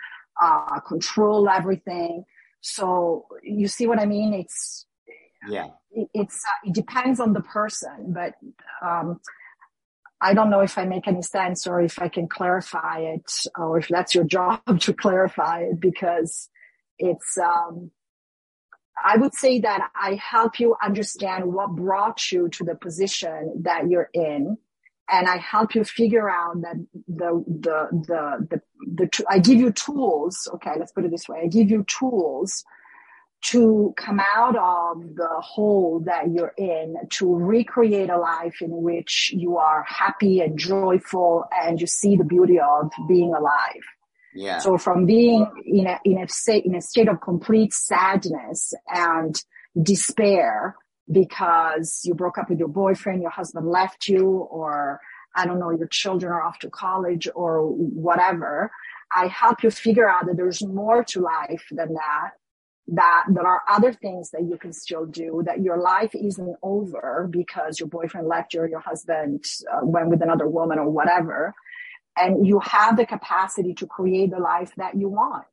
uh, 0.40 0.80
control 0.80 1.48
everything. 1.48 2.24
So 2.60 3.26
you 3.42 3.68
see 3.68 3.86
what 3.86 3.98
I 3.98 4.06
mean? 4.06 4.32
It's 4.32 4.86
yeah. 5.48 5.68
It, 5.90 6.08
it's 6.14 6.42
uh, 6.46 6.68
it 6.68 6.74
depends 6.74 7.20
on 7.20 7.32
the 7.32 7.40
person, 7.40 8.12
but 8.12 8.34
um, 8.82 9.20
I 10.20 10.34
don't 10.34 10.50
know 10.50 10.60
if 10.60 10.76
I 10.78 10.84
make 10.84 11.06
any 11.06 11.22
sense 11.22 11.66
or 11.66 11.80
if 11.80 12.00
I 12.00 12.08
can 12.08 12.28
clarify 12.28 13.00
it 13.00 13.30
or 13.56 13.78
if 13.78 13.88
that's 13.88 14.14
your 14.14 14.24
job 14.36 14.80
to 14.80 14.92
clarify 14.92 15.62
it 15.62 15.80
because 15.80 16.48
it's 16.98 17.38
um, 17.38 17.90
I 19.04 19.16
would 19.16 19.34
say 19.34 19.60
that 19.60 19.90
I 19.94 20.14
help 20.14 20.60
you 20.60 20.76
understand 20.82 21.52
what 21.52 21.76
brought 21.76 22.30
you 22.30 22.48
to 22.50 22.64
the 22.64 22.74
position 22.74 23.62
that 23.62 23.88
you're 23.88 24.10
in 24.12 24.58
and 25.10 25.26
I 25.26 25.38
help 25.38 25.74
you 25.74 25.84
figure 25.84 26.28
out 26.28 26.60
that 26.62 26.86
the, 27.06 27.44
the, 27.46 27.88
the, 28.06 28.46
the, 28.50 28.62
the, 28.86 29.24
I 29.28 29.38
give 29.38 29.58
you 29.58 29.72
tools. 29.72 30.48
Okay. 30.54 30.72
Let's 30.78 30.92
put 30.92 31.04
it 31.04 31.10
this 31.10 31.28
way. 31.28 31.40
I 31.44 31.46
give 31.46 31.70
you 31.70 31.84
tools 31.84 32.64
to 33.40 33.94
come 33.96 34.20
out 34.20 34.56
of 34.56 35.14
the 35.14 35.28
hole 35.40 36.00
that 36.04 36.30
you're 36.30 36.54
in 36.58 36.96
to 37.08 37.34
recreate 37.34 38.10
a 38.10 38.18
life 38.18 38.60
in 38.60 38.82
which 38.82 39.30
you 39.32 39.56
are 39.56 39.84
happy 39.84 40.40
and 40.40 40.58
joyful 40.58 41.44
and 41.52 41.80
you 41.80 41.86
see 41.86 42.16
the 42.16 42.24
beauty 42.24 42.58
of 42.58 42.90
being 43.06 43.32
alive. 43.32 43.82
Yeah. 44.38 44.58
So 44.58 44.78
from 44.78 45.04
being 45.04 45.46
in 45.66 45.86
a, 45.88 45.98
in 46.04 46.18
a 46.22 46.28
state, 46.28 46.64
in 46.64 46.76
a 46.76 46.80
state 46.80 47.08
of 47.08 47.20
complete 47.20 47.72
sadness 47.72 48.72
and 48.86 49.34
despair 49.82 50.76
because 51.10 52.02
you 52.04 52.14
broke 52.14 52.38
up 52.38 52.48
with 52.48 52.60
your 52.60 52.68
boyfriend, 52.68 53.20
your 53.20 53.32
husband 53.32 53.66
left 53.66 54.06
you, 54.06 54.28
or 54.28 55.00
I 55.34 55.44
don't 55.44 55.58
know, 55.58 55.70
your 55.70 55.88
children 55.88 56.32
are 56.32 56.42
off 56.42 56.60
to 56.60 56.70
college 56.70 57.28
or 57.34 57.66
whatever. 57.66 58.70
I 59.14 59.26
help 59.26 59.64
you 59.64 59.70
figure 59.70 60.08
out 60.08 60.26
that 60.26 60.36
there's 60.36 60.64
more 60.64 61.02
to 61.02 61.20
life 61.20 61.66
than 61.72 61.94
that, 61.94 62.30
that 62.88 63.24
there 63.34 63.46
are 63.46 63.62
other 63.68 63.92
things 63.92 64.30
that 64.30 64.42
you 64.42 64.56
can 64.56 64.72
still 64.72 65.04
do, 65.04 65.42
that 65.46 65.62
your 65.62 65.78
life 65.78 66.14
isn't 66.14 66.56
over 66.62 67.28
because 67.28 67.80
your 67.80 67.88
boyfriend 67.88 68.28
left 68.28 68.54
you 68.54 68.60
or 68.60 68.68
your 68.68 68.80
husband 68.80 69.44
uh, 69.72 69.80
went 69.82 70.10
with 70.10 70.22
another 70.22 70.46
woman 70.46 70.78
or 70.78 70.88
whatever. 70.88 71.54
And 72.20 72.46
you 72.46 72.60
have 72.60 72.96
the 72.96 73.06
capacity 73.06 73.74
to 73.74 73.86
create 73.86 74.30
the 74.30 74.38
life 74.38 74.72
that 74.76 74.96
you 74.96 75.08
want. 75.08 75.44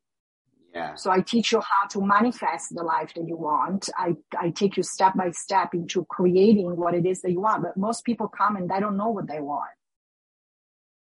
Yeah. 0.74 0.96
So 0.96 1.10
I 1.10 1.22
teach 1.22 1.54
you 1.54 1.62
how 1.62 1.88
to 1.92 2.06
manifest 2.06 2.76
the 2.76 2.84
life 2.84 3.14
that 3.16 3.26
you 3.26 3.38
want. 3.38 3.90
I, 3.98 4.16
I 4.38 4.50
take 4.50 4.76
you 4.76 4.84
step 4.84 5.14
by 5.16 5.32
step 5.32 5.74
into 5.74 6.06
creating 6.06 6.76
what 6.76 6.94
it 6.94 7.06
is 7.06 7.22
that 7.22 7.32
you 7.32 7.40
want. 7.40 7.64
But 7.64 7.78
most 7.78 8.04
people 8.04 8.28
come 8.28 8.58
and 8.58 8.70
they 8.70 8.82
don't 8.82 8.98
know 8.98 9.10
what 9.10 9.28
they 9.28 9.40
want. 9.40 9.70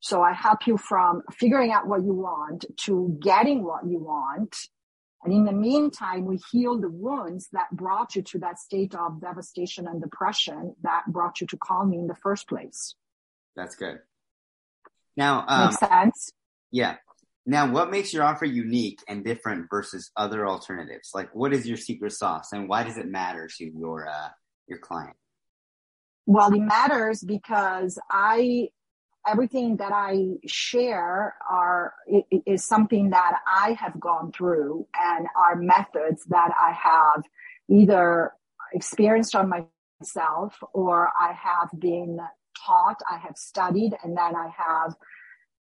So 0.00 0.22
I 0.22 0.32
help 0.32 0.66
you 0.66 0.78
from 0.78 1.22
figuring 1.30 1.72
out 1.72 1.86
what 1.86 2.02
you 2.02 2.14
want 2.14 2.64
to 2.84 3.18
getting 3.20 3.62
what 3.64 3.86
you 3.86 3.98
want. 3.98 4.56
And 5.24 5.34
in 5.34 5.44
the 5.44 5.52
meantime, 5.52 6.24
we 6.24 6.38
heal 6.50 6.80
the 6.80 6.88
wounds 6.88 7.48
that 7.52 7.66
brought 7.72 8.14
you 8.14 8.22
to 8.22 8.38
that 8.38 8.58
state 8.58 8.94
of 8.94 9.20
devastation 9.20 9.88
and 9.88 10.00
depression 10.00 10.76
that 10.82 11.02
brought 11.08 11.40
you 11.40 11.46
to 11.48 11.56
call 11.56 11.84
me 11.84 11.98
in 11.98 12.06
the 12.06 12.14
first 12.14 12.48
place. 12.48 12.94
That's 13.56 13.74
good. 13.74 13.98
Now, 15.18 15.44
um, 15.48 15.66
Makes 15.66 15.80
sense? 15.80 16.32
Yeah. 16.70 16.94
Now, 17.44 17.72
what 17.72 17.90
makes 17.90 18.14
your 18.14 18.22
offer 18.22 18.44
unique 18.44 19.00
and 19.08 19.24
different 19.24 19.66
versus 19.68 20.12
other 20.16 20.46
alternatives? 20.46 21.10
Like, 21.12 21.34
what 21.34 21.52
is 21.52 21.66
your 21.66 21.76
secret 21.76 22.12
sauce, 22.12 22.52
and 22.52 22.68
why 22.68 22.84
does 22.84 22.96
it 22.96 23.08
matter 23.08 23.48
to 23.58 23.64
your 23.64 24.08
uh, 24.08 24.28
your 24.68 24.78
client? 24.78 25.16
Well, 26.26 26.54
it 26.54 26.60
matters 26.60 27.24
because 27.24 27.98
I 28.08 28.68
everything 29.26 29.78
that 29.78 29.90
I 29.92 30.36
share 30.46 31.34
are 31.50 31.94
is 32.46 32.64
something 32.64 33.10
that 33.10 33.40
I 33.44 33.72
have 33.72 33.98
gone 33.98 34.30
through 34.30 34.86
and 34.94 35.26
are 35.34 35.56
methods 35.56 36.26
that 36.26 36.52
I 36.56 36.72
have 36.72 37.24
either 37.68 38.34
experienced 38.72 39.34
on 39.34 39.50
myself 39.50 40.54
or 40.72 41.10
I 41.20 41.32
have 41.32 41.70
been 41.80 42.20
taught, 42.68 43.00
I 43.10 43.18
have 43.18 43.36
studied, 43.36 43.92
and 44.02 44.16
then 44.16 44.36
I 44.36 44.50
have 44.56 44.94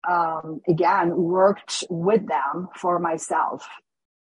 um, 0.07 0.61
again, 0.67 1.15
worked 1.15 1.83
with 1.89 2.27
them 2.27 2.69
for 2.75 2.99
myself. 2.99 3.67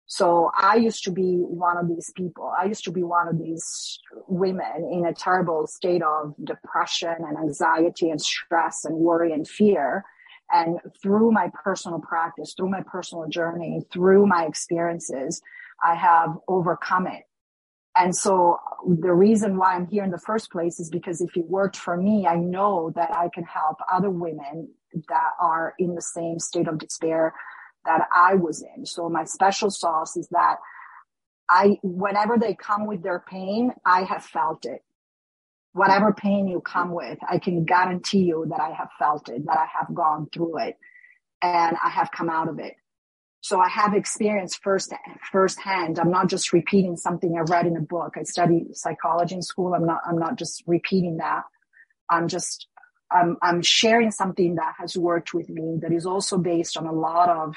So 0.08 0.50
I 0.56 0.76
used 0.76 1.02
to 1.04 1.10
be 1.10 1.38
one 1.38 1.76
of 1.76 1.88
these 1.88 2.12
people. 2.14 2.52
I 2.58 2.66
used 2.66 2.84
to 2.84 2.92
be 2.92 3.02
one 3.02 3.26
of 3.26 3.38
these 3.38 3.98
women 4.28 4.88
in 4.92 5.04
a 5.06 5.12
terrible 5.12 5.66
state 5.66 6.02
of 6.02 6.34
depression 6.44 7.14
and 7.18 7.36
anxiety 7.36 8.10
and 8.10 8.22
stress 8.22 8.84
and 8.84 8.96
worry 8.96 9.32
and 9.32 9.46
fear. 9.48 10.04
And 10.52 10.78
through 11.02 11.32
my 11.32 11.50
personal 11.64 11.98
practice, 11.98 12.54
through 12.56 12.70
my 12.70 12.82
personal 12.86 13.28
journey, 13.28 13.80
through 13.92 14.28
my 14.28 14.46
experiences, 14.46 15.42
I 15.84 15.96
have 15.96 16.36
overcome 16.46 17.08
it. 17.08 17.24
And 17.96 18.14
so 18.14 18.58
the 18.86 19.12
reason 19.12 19.56
why 19.56 19.74
I'm 19.74 19.86
here 19.86 20.04
in 20.04 20.10
the 20.10 20.18
first 20.18 20.50
place 20.50 20.78
is 20.78 20.90
because 20.90 21.20
if 21.20 21.36
it 21.36 21.46
worked 21.48 21.76
for 21.76 21.96
me, 21.96 22.26
I 22.26 22.36
know 22.36 22.92
that 22.94 23.10
I 23.16 23.30
can 23.32 23.44
help 23.44 23.78
other 23.90 24.10
women 24.10 24.68
that 25.08 25.30
are 25.40 25.74
in 25.78 25.94
the 25.94 26.02
same 26.02 26.38
state 26.38 26.68
of 26.68 26.78
despair 26.78 27.34
that 27.86 28.02
I 28.14 28.34
was 28.34 28.62
in. 28.76 28.84
So 28.84 29.08
my 29.08 29.24
special 29.24 29.70
sauce 29.70 30.16
is 30.16 30.28
that 30.30 30.56
I, 31.48 31.78
whenever 31.82 32.36
they 32.38 32.54
come 32.54 32.86
with 32.86 33.02
their 33.02 33.24
pain, 33.28 33.72
I 33.84 34.02
have 34.02 34.24
felt 34.24 34.66
it. 34.66 34.82
Whatever 35.72 36.12
pain 36.12 36.48
you 36.48 36.60
come 36.60 36.92
with, 36.92 37.18
I 37.28 37.38
can 37.38 37.64
guarantee 37.64 38.24
you 38.24 38.46
that 38.50 38.60
I 38.60 38.70
have 38.70 38.88
felt 38.98 39.28
it, 39.28 39.44
that 39.46 39.58
I 39.58 39.66
have 39.78 39.94
gone 39.94 40.28
through 40.32 40.58
it 40.60 40.76
and 41.42 41.76
I 41.82 41.90
have 41.90 42.10
come 42.10 42.30
out 42.30 42.48
of 42.48 42.58
it. 42.58 42.74
So 43.46 43.60
I 43.60 43.68
have 43.68 43.94
experience 43.94 44.56
first 44.56 44.92
firsthand. 45.30 46.00
I'm 46.00 46.10
not 46.10 46.28
just 46.28 46.52
repeating 46.52 46.96
something 46.96 47.36
I 47.36 47.42
read 47.42 47.68
in 47.68 47.76
a 47.76 47.80
book. 47.80 48.14
I 48.16 48.24
studied 48.24 48.76
psychology 48.76 49.36
in 49.36 49.42
school. 49.42 49.72
I'm 49.72 49.86
not. 49.86 50.00
I'm 50.04 50.18
not 50.18 50.34
just 50.34 50.64
repeating 50.66 51.18
that. 51.18 51.42
I'm 52.10 52.26
just. 52.26 52.66
I'm. 53.08 53.36
I'm 53.42 53.62
sharing 53.62 54.10
something 54.10 54.56
that 54.56 54.74
has 54.80 54.96
worked 54.96 55.32
with 55.32 55.48
me. 55.48 55.78
That 55.80 55.92
is 55.92 56.06
also 56.06 56.38
based 56.38 56.76
on 56.76 56.86
a 56.86 56.92
lot 56.92 57.28
of 57.28 57.54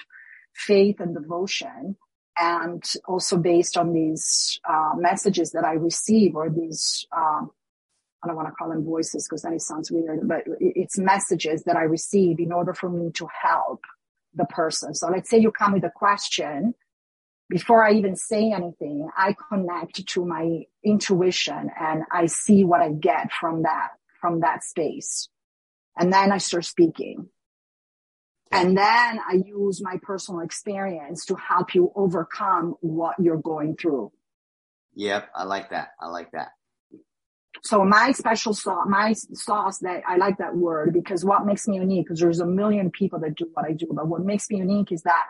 faith 0.54 1.00
and 1.00 1.16
devotion, 1.16 1.96
and 2.38 2.84
also 3.08 3.38
based 3.38 3.76
on 3.76 3.92
these 3.92 4.60
uh, 4.70 4.92
messages 4.96 5.54
that 5.54 5.66
I 5.66 5.74
receive 5.74 6.36
or 6.36 6.52
these. 6.52 7.04
Um, 7.18 7.50
I 8.24 8.28
don't 8.28 8.36
want 8.36 8.48
to 8.50 8.54
call 8.54 8.70
them 8.70 8.86
voices 8.86 9.26
because 9.28 9.42
then 9.42 9.54
it 9.54 9.64
sounds 9.64 9.90
weird, 9.90 10.28
but 10.28 10.44
it's 10.60 11.00
messages 11.00 11.64
that 11.64 11.78
I 11.78 11.84
receive 11.84 12.40
in 12.40 12.52
order 12.52 12.76
for 12.76 12.92
me 12.92 13.10
to 13.14 13.28
help 13.42 13.82
the 14.34 14.46
person. 14.46 14.94
So 14.94 15.08
let's 15.08 15.30
say 15.30 15.38
you 15.40 15.52
come 15.52 15.74
with 15.74 15.84
a 15.84 15.92
question. 15.94 16.74
Before 17.50 17.84
I 17.84 17.94
even 17.94 18.16
say 18.16 18.52
anything, 18.52 19.10
I 19.18 19.36
connect 19.50 20.06
to 20.08 20.26
my 20.26 20.66
intuition 20.84 21.72
and 21.80 22.04
I 22.12 22.28
see 22.28 22.64
what 22.64 22.82
I 22.82 22.92
get 22.92 23.32
from 23.32 23.64
that, 23.64 23.90
from 24.22 24.42
that 24.42 24.64
space. 24.64 25.30
And 25.98 26.14
then 26.14 26.32
I 26.32 26.38
start 26.38 26.66
speaking. 26.66 27.30
And 28.52 28.78
then 28.78 29.20
I 29.20 29.42
use 29.46 29.82
my 29.82 29.98
personal 30.02 30.42
experience 30.42 31.26
to 31.26 31.36
help 31.36 31.76
you 31.76 31.92
overcome 31.96 32.76
what 32.82 33.16
you're 33.20 33.42
going 33.42 33.76
through. 33.76 34.12
Yep. 34.96 35.30
I 35.36 35.44
like 35.44 35.70
that. 35.70 35.90
I 36.00 36.08
like 36.08 36.32
that. 36.32 36.50
So 37.64 37.84
my 37.84 38.12
special 38.12 38.54
sauce, 38.54 38.86
my 38.88 39.14
sauce 39.14 39.80
that 39.80 40.04
I 40.08 40.18
like 40.18 40.38
that 40.38 40.56
word 40.56 40.94
because 40.94 41.26
what 41.26 41.46
makes 41.46 41.68
me 41.68 41.78
unique, 41.78 42.06
because 42.06 42.20
there's 42.20 42.40
a 42.40 42.46
million 42.46 42.90
people 42.92 43.20
that 43.20 43.36
do 43.36 43.50
what 43.54 43.66
I 43.66 43.74
do, 43.74 43.88
but 43.92 44.08
what 44.08 44.22
makes 44.22 44.50
me 44.50 44.58
unique 44.58 44.92
is 44.92 45.04
that 45.04 45.26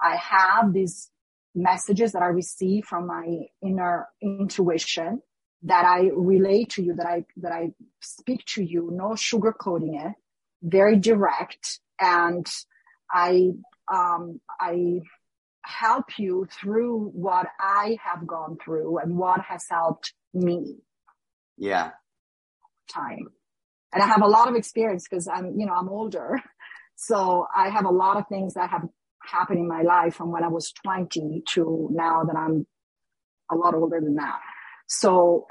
I 0.00 0.16
have 0.16 0.72
these 0.72 1.10
messages 1.54 2.12
that 2.12 2.22
I 2.22 2.26
receive 2.26 2.84
from 2.84 3.06
my 3.06 3.46
inner 3.62 4.08
intuition 4.20 5.22
that 5.64 5.84
I 5.84 6.10
relate 6.14 6.70
to 6.70 6.82
you, 6.82 6.94
that 6.94 7.06
I, 7.06 7.24
that 7.38 7.52
I 7.52 7.72
speak 8.00 8.44
to 8.46 8.64
you, 8.64 8.90
no 8.92 9.10
sugarcoating 9.10 10.04
it, 10.04 10.14
very 10.62 10.96
direct. 10.96 11.78
And 12.00 12.46
I, 13.12 13.50
um, 13.92 14.40
I 14.58 15.02
help 15.64 16.18
you 16.18 16.48
through 16.50 17.10
what 17.14 17.46
I 17.60 17.96
have 18.02 18.26
gone 18.26 18.58
through 18.62 18.98
and 18.98 19.16
what 19.16 19.40
has 19.42 19.66
helped 19.70 20.14
me. 20.34 20.78
Yeah. 21.62 21.90
Time. 22.92 23.28
And 23.92 24.02
I 24.02 24.06
have 24.06 24.22
a 24.22 24.26
lot 24.26 24.48
of 24.48 24.56
experience 24.56 25.06
because 25.08 25.28
I'm, 25.28 25.58
you 25.58 25.64
know, 25.64 25.74
I'm 25.74 25.88
older. 25.88 26.42
So 26.94 27.46
I 27.56 27.70
have 27.70 27.86
a 27.86 27.90
lot 27.90 28.18
of 28.18 28.28
things 28.28 28.54
that 28.54 28.70
have 28.70 28.86
happened 29.24 29.58
in 29.58 29.66
my 29.66 29.82
life 29.82 30.14
from 30.14 30.30
when 30.30 30.44
I 30.44 30.48
was 30.48 30.70
20 30.70 31.42
to 31.48 31.88
now 31.90 32.22
that 32.22 32.36
I'm 32.36 32.64
a 33.50 33.56
lot 33.56 33.74
older 33.74 34.00
than 34.00 34.14
that. 34.16 34.38
So 34.86 35.48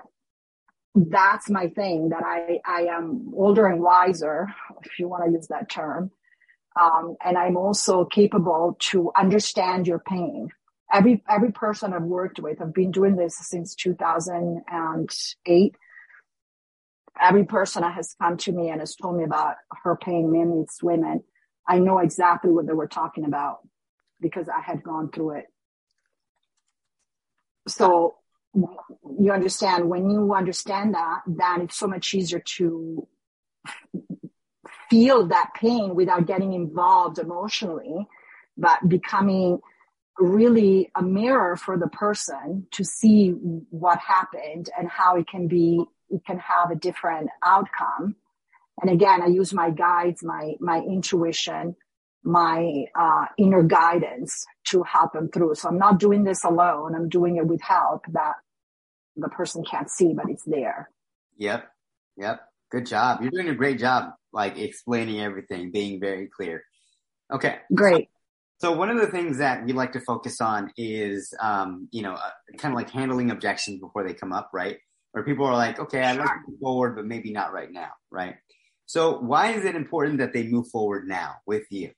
that's 0.95 1.49
my 1.49 1.67
thing 1.67 2.09
that 2.09 2.23
I, 2.23 2.59
I 2.65 2.83
am 2.83 3.33
older 3.35 3.65
and 3.65 3.81
wiser, 3.81 4.47
if 4.85 4.97
you 4.97 5.09
want 5.09 5.25
to 5.25 5.31
use 5.31 5.47
that 5.47 5.69
term. 5.69 6.11
Um, 6.79 7.17
and 7.25 7.37
I'm 7.37 7.57
also 7.57 8.05
capable 8.05 8.77
to 8.91 9.11
understand 9.17 9.87
your 9.87 9.99
pain. 9.99 10.51
Every, 10.93 11.21
every 11.27 11.51
person 11.51 11.91
I've 11.91 12.03
worked 12.03 12.39
with, 12.39 12.61
I've 12.61 12.73
been 12.73 12.91
doing 12.91 13.17
this 13.17 13.35
since 13.35 13.75
2008 13.75 15.75
every 17.21 17.45
person 17.45 17.83
that 17.83 17.93
has 17.93 18.15
come 18.21 18.37
to 18.37 18.51
me 18.51 18.69
and 18.69 18.79
has 18.79 18.95
told 18.95 19.17
me 19.17 19.23
about 19.23 19.55
her 19.83 19.95
pain, 19.95 20.31
mainly 20.31 20.61
it's 20.61 20.81
women, 20.81 21.23
I 21.67 21.79
know 21.79 21.99
exactly 21.99 22.51
what 22.51 22.67
they 22.67 22.73
were 22.73 22.87
talking 22.87 23.25
about 23.25 23.59
because 24.19 24.49
I 24.49 24.61
had 24.61 24.83
gone 24.83 25.11
through 25.11 25.37
it. 25.37 25.45
So 27.67 28.15
you 29.19 29.31
understand 29.31 29.87
when 29.87 30.09
you 30.09 30.33
understand 30.33 30.95
that, 30.95 31.21
then 31.27 31.61
it's 31.61 31.77
so 31.77 31.87
much 31.87 32.13
easier 32.13 32.41
to 32.57 33.07
feel 34.89 35.27
that 35.27 35.51
pain 35.55 35.95
without 35.95 36.25
getting 36.25 36.53
involved 36.53 37.19
emotionally, 37.19 38.07
but 38.57 38.87
becoming 38.89 39.59
really 40.19 40.91
a 40.95 41.01
mirror 41.01 41.55
for 41.55 41.77
the 41.77 41.87
person 41.87 42.67
to 42.71 42.83
see 42.83 43.29
what 43.29 43.99
happened 43.99 44.69
and 44.77 44.89
how 44.89 45.15
it 45.15 45.27
can 45.27 45.47
be 45.47 45.85
it 46.11 46.25
can 46.25 46.39
have 46.39 46.71
a 46.71 46.75
different 46.75 47.29
outcome 47.43 48.15
And 48.81 48.91
again, 48.91 49.21
I 49.21 49.27
use 49.27 49.53
my 49.53 49.71
guides, 49.71 50.23
my, 50.23 50.55
my 50.59 50.79
intuition, 50.79 51.75
my 52.23 52.85
uh, 52.95 53.25
inner 53.37 53.63
guidance 53.63 54.45
to 54.69 54.83
help 54.83 55.13
them 55.13 55.29
through. 55.29 55.55
So 55.55 55.69
I'm 55.69 55.77
not 55.77 55.99
doing 55.99 56.23
this 56.23 56.43
alone. 56.43 56.95
I'm 56.95 57.09
doing 57.09 57.37
it 57.37 57.47
with 57.47 57.61
help 57.61 58.05
that 58.13 58.35
the 59.15 59.29
person 59.29 59.63
can't 59.63 59.89
see, 59.89 60.13
but 60.13 60.29
it's 60.29 60.43
there. 60.45 60.89
Yep. 61.37 61.69
Yep. 62.17 62.41
Good 62.71 62.85
job. 62.87 63.21
You're 63.21 63.31
doing 63.31 63.49
a 63.49 63.55
great 63.55 63.79
job, 63.79 64.13
like 64.33 64.57
explaining 64.57 65.21
everything, 65.21 65.71
being 65.71 65.99
very 65.99 66.27
clear. 66.27 66.63
Okay. 67.33 67.59
Great. 67.73 68.09
So, 68.59 68.73
one 68.73 68.89
of 68.89 68.99
the 68.99 69.07
things 69.07 69.39
that 69.39 69.65
we 69.65 69.73
like 69.73 69.93
to 69.93 70.01
focus 70.01 70.41
on 70.41 70.71
is, 70.77 71.33
um, 71.39 71.89
you 71.91 72.03
know, 72.03 72.13
uh, 72.13 72.29
kind 72.57 72.73
of 72.73 72.77
like 72.77 72.91
handling 72.91 73.31
objections 73.31 73.79
before 73.79 74.07
they 74.07 74.13
come 74.13 74.33
up, 74.33 74.51
right? 74.53 74.77
Where 75.11 75.23
people 75.23 75.45
are 75.45 75.53
like, 75.53 75.79
okay, 75.79 76.01
I'd 76.01 76.17
like 76.17 76.27
to 76.27 76.51
move 76.51 76.59
forward, 76.59 76.95
but 76.95 77.05
maybe 77.05 77.31
not 77.31 77.51
right 77.51 77.71
now, 77.71 77.89
right? 78.09 78.35
So 78.85 79.19
why 79.19 79.51
is 79.51 79.65
it 79.65 79.75
important 79.75 80.17
that 80.19 80.33
they 80.33 80.43
move 80.43 80.67
forward 80.67 81.07
now 81.07 81.35
with 81.45 81.63
you? 81.69 81.91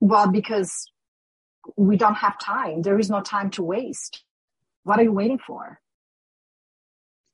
Well, 0.00 0.28
because 0.28 0.90
we 1.76 1.96
don't 1.96 2.16
have 2.16 2.38
time. 2.38 2.82
There 2.82 2.98
is 2.98 3.10
no 3.10 3.20
time 3.20 3.50
to 3.50 3.62
waste. 3.62 4.24
What 4.82 4.98
are 4.98 5.02
you 5.02 5.12
waiting 5.12 5.38
for? 5.38 5.80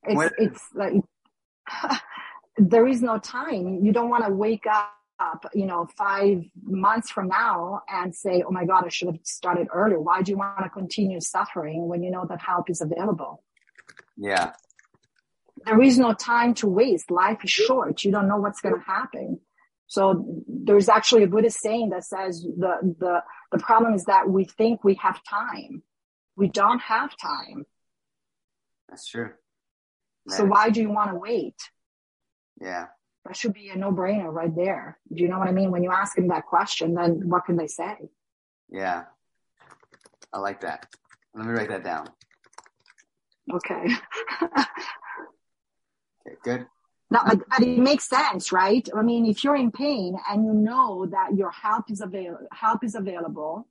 It's, 0.05 0.15
what? 0.15 0.33
it's 0.39 0.63
like, 0.75 0.93
there 2.59 2.87
is 2.87 3.03
no 3.03 3.19
time. 3.19 3.85
You 3.85 3.93
don't 3.93 4.09
want 4.09 4.25
to 4.25 4.31
wake 4.31 4.65
up, 4.71 5.47
you 5.55 5.67
know, 5.67 5.89
five 5.97 6.45
months 6.63 7.11
from 7.11 7.29
now 7.29 7.83
and 7.89 8.15
say, 8.15 8.43
Oh 8.47 8.51
my 8.51 8.65
God, 8.65 8.85
I 8.85 8.89
should 8.89 9.09
have 9.09 9.19
started 9.25 9.69
earlier. 9.73 10.01
Why 10.01 10.23
do 10.23 10.33
you 10.33 10.39
want 10.39 10.63
to 10.63 10.71
continue 10.71 11.21
suffering 11.21 11.89
when 11.89 12.03
you 12.03 12.11
know 12.11 12.25
that 12.29 12.41
help 12.41 12.71
is 12.71 12.81
available? 12.81 13.43
Yeah. 14.21 14.53
There 15.65 15.81
is 15.83 15.99
no 15.99 16.13
time 16.13 16.55
to 16.55 16.69
waste. 16.69 17.11
Life 17.11 17.39
is 17.43 17.51
short. 17.51 18.05
You 18.05 18.13
don't 18.13 18.29
know 18.29 18.37
what's 18.37 18.61
going 18.61 18.75
to 18.75 18.81
happen. 18.81 19.41
So 19.87 20.43
there's 20.47 20.89
actually 20.89 21.25
a 21.25 21.27
Buddhist 21.27 21.61
saying 21.61 21.91
that 21.91 22.05
says 22.05 22.43
the, 22.43 22.95
the, 22.99 23.23
the 23.51 23.59
problem 23.59 23.95
is 23.95 24.05
that 24.05 24.29
we 24.29 24.45
think 24.45 24.85
we 24.85 24.95
have 24.97 25.21
time. 25.25 25.83
We 26.37 26.49
don't 26.49 26.81
have 26.81 27.17
time. 27.17 27.65
That's 28.89 29.09
true. 29.09 29.31
So 30.29 30.45
why 30.45 30.71
do 30.71 30.81
you 30.81 30.91
want 30.91 31.11
to 31.11 31.17
wait? 31.17 31.57
Yeah. 32.61 32.87
That 33.25 33.37
should 33.37 33.53
be 33.53 33.71
a 33.71 33.77
no 33.77 33.91
brainer 33.91 34.33
right 34.33 34.55
there. 34.55 34.99
Do 35.13 35.23
you 35.23 35.29
know 35.29 35.39
what 35.39 35.49
I 35.49 35.53
mean? 35.53 35.71
When 35.71 35.83
you 35.83 35.91
ask 35.91 36.15
them 36.15 36.29
that 36.29 36.47
question, 36.47 36.95
then 36.95 37.29
what 37.29 37.47
can 37.47 37.57
they 37.57 37.67
say? 37.67 37.97
Yeah. 38.71 39.05
I 40.33 40.39
like 40.39 40.61
that. 40.61 40.87
Let 41.35 41.47
me 41.47 41.53
write 41.53 41.71
that 41.71 41.85
down. 41.85 42.07
Okay. 43.53 43.87
okay, 44.53 46.37
good. 46.43 46.67
No, 47.13 47.21
but, 47.27 47.41
but 47.49 47.63
it 47.63 47.79
makes 47.79 48.09
sense, 48.09 48.53
right? 48.53 48.89
I 48.97 49.03
mean, 49.03 49.27
if 49.27 49.43
you're 49.43 49.57
in 49.57 49.73
pain 49.73 50.17
and 50.31 50.45
you 50.45 50.53
know 50.53 51.07
that 51.07 51.35
your 51.35 51.51
help 51.51 51.91
is 51.91 52.01
available, 52.01 52.47
help 52.53 52.85
is 52.85 52.95
available, 52.95 53.67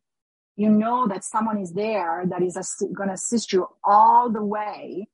you 0.60 0.70
know 0.70 1.08
that 1.08 1.24
someone 1.24 1.58
is 1.58 1.72
there 1.72 2.26
that 2.28 2.42
is 2.42 2.58
going 2.94 3.08
to 3.08 3.16
assist 3.16 3.54
you 3.54 3.66
all 3.82 4.30
the 4.30 4.44
way 4.44 5.08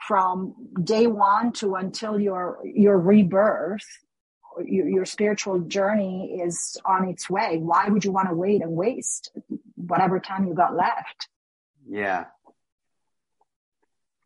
from 0.00 0.54
day 0.82 1.06
one 1.06 1.52
to 1.52 1.74
until 1.74 2.18
your 2.18 2.58
your 2.64 2.98
rebirth 2.98 3.86
your, 4.64 4.88
your 4.88 5.04
spiritual 5.04 5.60
journey 5.60 6.40
is 6.42 6.78
on 6.86 7.06
its 7.06 7.28
way 7.28 7.58
why 7.58 7.88
would 7.88 8.04
you 8.04 8.12
want 8.12 8.28
to 8.28 8.34
wait 8.34 8.62
and 8.62 8.72
waste 8.72 9.30
whatever 9.74 10.18
time 10.18 10.46
you 10.46 10.54
got 10.54 10.74
left 10.74 11.28
yeah 11.86 12.24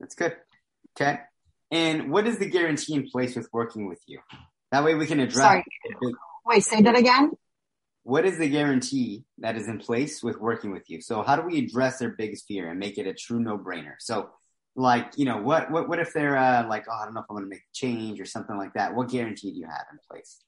that's 0.03 0.15
good 0.15 0.37
okay 0.95 1.21
and 1.71 2.11
what 2.11 2.27
is 2.27 2.39
the 2.39 2.51
guarantee 2.51 2.95
in 2.95 3.09
place 3.09 3.35
with 3.35 3.49
working 3.55 3.89
with 3.89 4.01
you 4.07 4.19
that 4.71 4.85
way 4.85 4.95
we 4.95 5.07
can 5.07 5.21
address 5.21 5.37
Sorry. 5.37 5.65
wait 6.45 6.63
say 6.63 6.83
that 6.83 6.99
again 6.99 7.31
what 8.03 8.27
is 8.27 8.37
the 8.37 8.49
guarantee 8.49 9.25
that 9.39 9.57
is 9.57 9.69
in 9.69 9.79
place 9.79 10.23
with 10.23 10.39
working 10.39 10.73
with 10.73 10.91
you 10.91 11.01
so 11.01 11.23
how 11.23 11.37
do 11.37 11.43
we 11.43 11.59
address 11.59 11.99
their 11.99 12.11
biggest 12.11 12.47
fear 12.47 12.69
and 12.69 12.79
make 12.79 12.99
it 12.99 13.07
a 13.07 13.15
true 13.15 13.41
no-brainer 13.41 13.95
so 13.99 14.29
like 14.75 15.13
you 15.17 15.25
know 15.25 15.37
what 15.39 15.71
what 15.71 15.89
what 15.89 15.99
if 15.99 16.13
they're 16.13 16.37
uh, 16.37 16.67
like 16.67 16.87
oh 16.89 16.93
I 16.93 17.05
don't 17.05 17.15
know 17.15 17.21
if 17.21 17.27
I'm 17.29 17.37
going 17.37 17.45
to 17.45 17.51
make 17.51 17.61
a 17.61 17.75
change 17.75 18.21
or 18.21 18.25
something 18.25 18.57
like 18.57 18.75
that. 18.75 18.95
What 18.95 19.11
guarantee 19.11 19.53
do 19.53 19.59
you 19.59 19.67
have 19.67 19.85
in 19.93 19.99
place? 20.11 20.43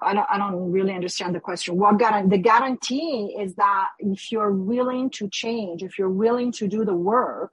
I 0.00 0.14
don't, 0.14 0.26
I 0.30 0.38
don't 0.38 0.72
really 0.72 0.94
understand 0.94 1.34
the 1.34 1.40
question. 1.40 1.76
What 1.76 1.98
guarantee? 1.98 2.36
The 2.36 2.42
guarantee 2.42 3.36
is 3.38 3.54
that 3.56 3.88
if 3.98 4.32
you're 4.32 4.52
willing 4.52 5.10
to 5.10 5.28
change, 5.28 5.82
if 5.82 5.98
you're 5.98 6.10
willing 6.10 6.52
to 6.52 6.68
do 6.68 6.84
the 6.84 6.94
work, 6.94 7.52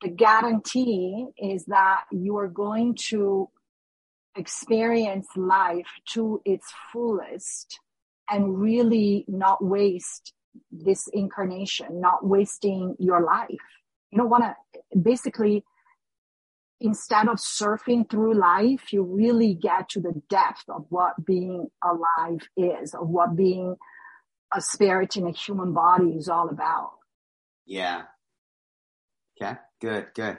the 0.00 0.08
guarantee 0.08 1.26
is 1.38 1.66
that 1.66 2.04
you 2.10 2.36
are 2.38 2.48
going 2.48 2.96
to 3.08 3.48
experience 4.36 5.28
life 5.36 5.86
to 6.12 6.40
its 6.44 6.66
fullest 6.92 7.78
and 8.30 8.58
really 8.58 9.24
not 9.28 9.64
waste 9.64 10.32
this 10.70 11.08
incarnation, 11.12 12.00
not 12.00 12.26
wasting 12.26 12.96
your 12.98 13.22
life. 13.22 13.48
You 14.10 14.18
don't 14.18 14.30
want 14.30 14.44
to 14.44 14.98
basically, 14.98 15.64
instead 16.84 17.28
of 17.28 17.38
surfing 17.38 18.08
through 18.08 18.34
life, 18.38 18.92
you 18.92 19.02
really 19.02 19.54
get 19.54 19.88
to 19.88 20.00
the 20.00 20.20
depth 20.28 20.64
of 20.68 20.84
what 20.90 21.24
being 21.24 21.68
alive 21.82 22.46
is, 22.56 22.94
of 22.94 23.08
what 23.08 23.34
being 23.34 23.76
a 24.54 24.60
spirit 24.60 25.16
in 25.16 25.26
a 25.26 25.32
human 25.32 25.72
body 25.72 26.10
is 26.10 26.28
all 26.28 26.50
about. 26.50 26.92
Yeah. 27.64 28.02
Okay. 29.40 29.56
Good. 29.80 30.08
Good. 30.14 30.38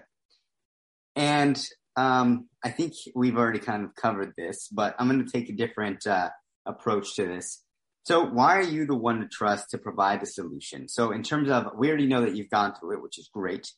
And 1.15 1.67
um, 1.97 2.47
I 2.63 2.69
think 2.69 2.93
we've 3.15 3.38
already 3.38 3.60
kind 3.60 3.84
of 3.84 3.95
covered 3.95 4.34
this, 4.38 4.69
but 4.71 4.95
I'm 4.99 5.10
going 5.10 5.25
to 5.25 5.31
take 5.31 5.49
a 5.49 5.53
different 5.53 6.05
uh, 6.05 6.29
approach 6.65 7.15
to 7.15 7.25
this. 7.25 7.63
So 8.03 8.23
why 8.23 8.58
are 8.58 8.62
you 8.62 8.86
the 8.86 8.95
one 8.95 9.19
to 9.21 9.27
trust 9.27 9.71
to 9.71 9.79
provide 9.79 10.21
the 10.21 10.27
solution? 10.27 10.88
So 10.89 11.12
in 11.12 11.23
terms 11.23 11.49
of, 11.49 11.71
we 11.75 11.88
already 11.88 12.05
know 12.05 12.21
that 12.21 12.36
you've 12.36 12.51
gone 12.51 12.75
through 12.75 12.97
it, 12.97 13.01
which 13.01 13.17
is 13.17 13.31
great, 13.34 13.71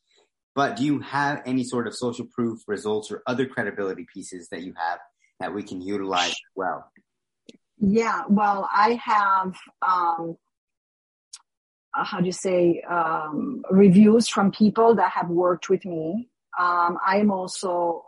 but 0.58 0.76
do 0.76 0.84
you 0.84 1.00
have 1.02 1.44
any 1.46 1.64
sort 1.64 1.86
of 1.86 1.94
social 1.96 2.26
proof 2.26 2.64
results 2.66 3.12
or 3.12 3.22
other 3.28 3.46
credibility 3.46 4.08
pieces 4.12 4.50
that 4.50 4.64
you 4.64 4.74
have 4.76 4.98
that 5.40 5.54
we 5.54 5.62
can 5.62 5.84
utilize 5.84 6.32
as 6.32 6.54
well? 6.56 6.92
Yeah, 7.78 8.24
well, 8.28 8.68
I 8.74 9.00
have, 9.04 9.56
um, 9.88 10.36
uh, 11.96 12.04
how 12.04 12.22
do 12.22 12.26
you 12.26 12.32
say, 12.32 12.82
um, 12.90 13.64
reviews 13.70 14.28
from 14.28 14.52
people 14.52 14.96
that 14.96 15.12
have 15.12 15.30
worked 15.30 15.70
with 15.70 15.86
me. 15.86 16.28
Um, 16.58 16.98
I 17.06 17.18
am 17.18 17.30
also, 17.30 18.06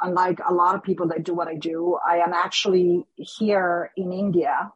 unlike 0.00 0.38
a 0.48 0.54
lot 0.54 0.76
of 0.76 0.84
people 0.84 1.08
that 1.08 1.24
do 1.24 1.34
what 1.34 1.48
I 1.48 1.56
do, 1.56 1.98
I 2.08 2.18
am 2.18 2.32
actually 2.32 3.04
here 3.16 3.90
in 3.96 4.12
India 4.12 4.72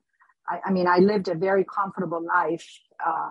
I, 0.50 0.60
I 0.66 0.70
mean, 0.72 0.86
I 0.86 0.98
lived 0.98 1.28
a 1.28 1.34
very 1.34 1.64
comfortable 1.64 2.22
life 2.22 2.66
uh, 3.04 3.30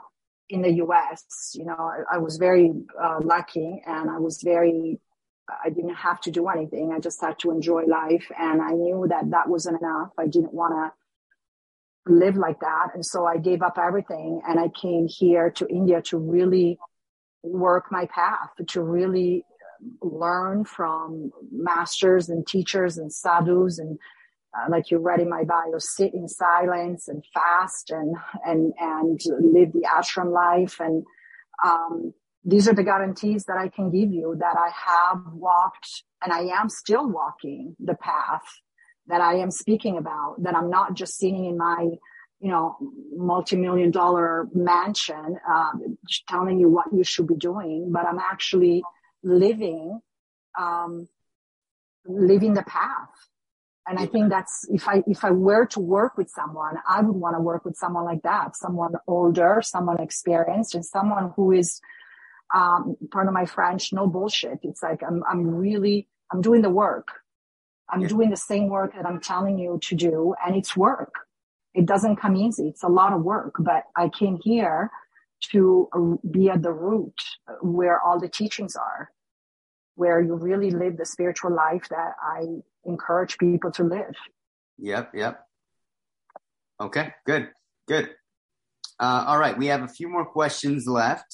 in 0.49 0.62
the 0.62 0.71
U.S. 0.73 1.51
You 1.53 1.65
know, 1.65 1.77
I, 1.77 2.15
I 2.15 2.17
was 2.17 2.38
very 2.38 2.71
uh, 3.01 3.19
lucky, 3.23 3.81
and 3.85 4.09
I 4.09 4.17
was 4.17 4.41
very. 4.41 4.99
I 5.65 5.69
didn't 5.69 5.95
have 5.95 6.21
to 6.21 6.31
do 6.31 6.47
anything. 6.47 6.91
I 6.93 6.99
just 6.99 7.19
had 7.19 7.39
to 7.39 7.49
enjoy 7.51 7.83
life, 7.85 8.25
and 8.38 8.62
I 8.62 8.71
knew 8.71 9.07
that 9.09 9.31
that 9.31 9.49
wasn't 9.49 9.81
enough. 9.81 10.09
I 10.17 10.27
didn't 10.27 10.53
want 10.53 10.73
to 12.05 12.13
live 12.13 12.38
like 12.38 12.59
that, 12.59 12.89
and 12.93 13.05
so 13.05 13.25
I 13.25 13.38
gave 13.38 13.62
up 13.62 13.77
everything, 13.77 14.41
and 14.47 14.59
I 14.59 14.69
came 14.69 15.07
here 15.07 15.49
to 15.51 15.67
India 15.67 16.01
to 16.03 16.17
really 16.17 16.77
work 17.41 17.91
my 17.91 18.05
path, 18.07 18.49
to 18.67 18.83
really 18.83 19.43
learn 20.01 20.65
from 20.65 21.31
masters 21.51 22.29
and 22.29 22.45
teachers 22.45 22.97
and 22.97 23.12
sadhus 23.12 23.79
and 23.79 23.97
uh, 24.57 24.69
like 24.69 24.89
you 24.89 24.97
read 24.97 25.19
in 25.19 25.29
my 25.29 25.43
bio, 25.43 25.77
sit 25.77 26.13
in 26.13 26.27
silence 26.27 27.07
and 27.07 27.23
fast 27.33 27.91
and 27.91 28.15
and 28.45 28.73
and 28.79 29.21
live 29.39 29.71
the 29.73 29.88
ashram 29.95 30.31
life. 30.31 30.79
And 30.79 31.03
um, 31.63 32.13
these 32.43 32.67
are 32.67 32.73
the 32.73 32.83
guarantees 32.83 33.45
that 33.45 33.57
I 33.57 33.67
can 33.67 33.91
give 33.91 34.12
you 34.12 34.35
that 34.39 34.55
I 34.57 34.69
have 34.73 35.33
walked 35.33 36.03
and 36.23 36.33
I 36.33 36.59
am 36.59 36.69
still 36.69 37.07
walking 37.07 37.75
the 37.79 37.95
path 37.95 38.45
that 39.07 39.21
I 39.21 39.35
am 39.35 39.51
speaking 39.51 39.97
about. 39.97 40.35
That 40.43 40.55
I'm 40.55 40.69
not 40.69 40.95
just 40.95 41.17
sitting 41.17 41.45
in 41.45 41.57
my 41.57 41.89
you 42.39 42.49
know 42.49 42.77
multi-million 43.13 43.91
dollar 43.91 44.47
mansion 44.53 45.38
uh, 45.47 45.71
telling 46.27 46.59
you 46.59 46.69
what 46.69 46.88
you 46.91 47.03
should 47.03 47.27
be 47.27 47.35
doing, 47.35 47.91
but 47.91 48.05
I'm 48.05 48.19
actually 48.19 48.81
living 49.21 49.99
um, 50.57 51.07
living 52.05 52.55
the 52.55 52.63
path 52.63 53.09
and 53.89 53.97
I 53.97 54.06
think 54.06 54.30
that's 54.30 54.65
if 54.69 54.88
I 54.88 55.04
if 55.08 55.23
I 55.23 55.32
were 55.32 55.65
to 55.67 55.80
work 55.80 56.15
with 56.15 56.30
someone, 56.30 56.75
I 56.88 57.02
would 57.02 57.15
want 57.15 57.36
to 57.36 57.41
work 57.41 57.65
with 57.65 57.75
someone 57.75 58.06
like 58.06 58.21
that, 58.21 58.56
someone 58.56 58.93
older, 59.08 59.62
someone 59.63 59.99
experienced, 59.99 60.75
and 60.75 60.86
someone 60.86 61.34
who 61.36 61.52
is 61.52 61.82
um, 62.54 62.95
part 63.12 63.28
of 63.28 63.34
my 63.34 63.45
French, 63.45 63.91
no 63.91 64.06
bullshit. 64.06 64.60
It's 64.62 64.84
like 64.84 65.02
I'm 65.02 65.23
I'm 65.30 65.47
really 65.47 66.08
I'm 66.32 66.41
doing 66.41 66.62
the 66.62 66.69
work. 66.69 67.08
I'm 67.89 68.02
yeah. 68.02 68.10
doing 68.10 68.30
the 68.30 68.38
same 68.38 68.69
work 68.69 68.93
that 68.93 69.08
I'm 69.08 69.19
telling 69.19 69.58
you 69.58 69.80
to 69.82 69.95
do, 69.95 70.36
and 70.45 70.56
it's 70.56 70.78
work. 70.78 71.15
It 71.73 71.88
doesn't 71.88 72.17
come 72.17 72.36
easy. 72.36 72.67
It's 72.67 72.84
a 72.84 72.88
lot 72.88 73.13
of 73.13 73.23
work, 73.23 73.56
but 73.60 73.86
I 73.95 74.10
came 74.10 74.39
here 74.43 74.91
to 75.52 76.19
be 76.30 76.49
at 76.49 76.62
the 76.62 76.73
root 76.73 77.15
where 77.62 77.99
all 77.99 78.19
the 78.19 78.30
teachings 78.30 78.75
are 78.75 79.10
where 79.99 80.21
you 80.21 80.34
really 80.34 80.71
live 80.71 80.95
the 80.95 81.06
spiritual 81.06 81.54
life 81.54 81.89
that 81.89 82.13
I 82.23 82.45
encourage 82.85 83.37
people 83.37 83.71
to 83.71 83.83
live. 83.83 84.15
Yep, 84.77 85.11
yep. 85.13 85.45
Okay, 86.81 87.13
good, 87.25 87.49
good. 87.87 88.09
Uh, 88.99 89.25
all 89.27 89.37
right, 89.37 89.57
we 89.57 89.67
have 89.67 89.83
a 89.83 89.87
few 89.87 90.09
more 90.09 90.25
questions 90.25 90.87
left. 90.87 91.33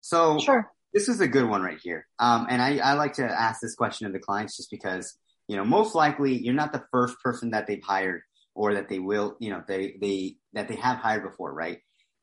So, 0.00 0.38
sure. 0.38 0.70
this 0.92 1.08
is 1.08 1.20
a 1.20 1.28
good 1.28 1.48
one 1.48 1.62
right 1.62 1.78
here. 1.82 2.06
Um, 2.18 2.46
and 2.50 2.60
I, 2.60 2.78
I 2.78 2.92
like 2.94 3.14
to 3.14 3.24
ask 3.24 3.60
this 3.60 3.74
question 3.74 4.06
to 4.06 4.12
the 4.12 4.18
clients 4.18 4.56
just 4.56 4.70
because, 4.70 5.16
you 5.48 5.56
know, 5.56 5.64
most 5.64 5.94
likely 5.94 6.36
you're 6.36 6.54
not 6.54 6.72
the 6.72 6.84
first 6.90 7.18
person 7.22 7.50
that 7.50 7.66
they've 7.66 7.82
hired 7.82 8.22
or 8.54 8.74
that 8.74 8.88
they 8.88 8.98
will, 8.98 9.36
you 9.40 9.50
know, 9.50 9.62
they, 9.66 9.94
they, 10.00 10.36
that 10.52 10.68
they 10.68 10.76
have 10.76 10.98
hired 10.98 11.22
before, 11.22 11.52
right? 11.52 11.78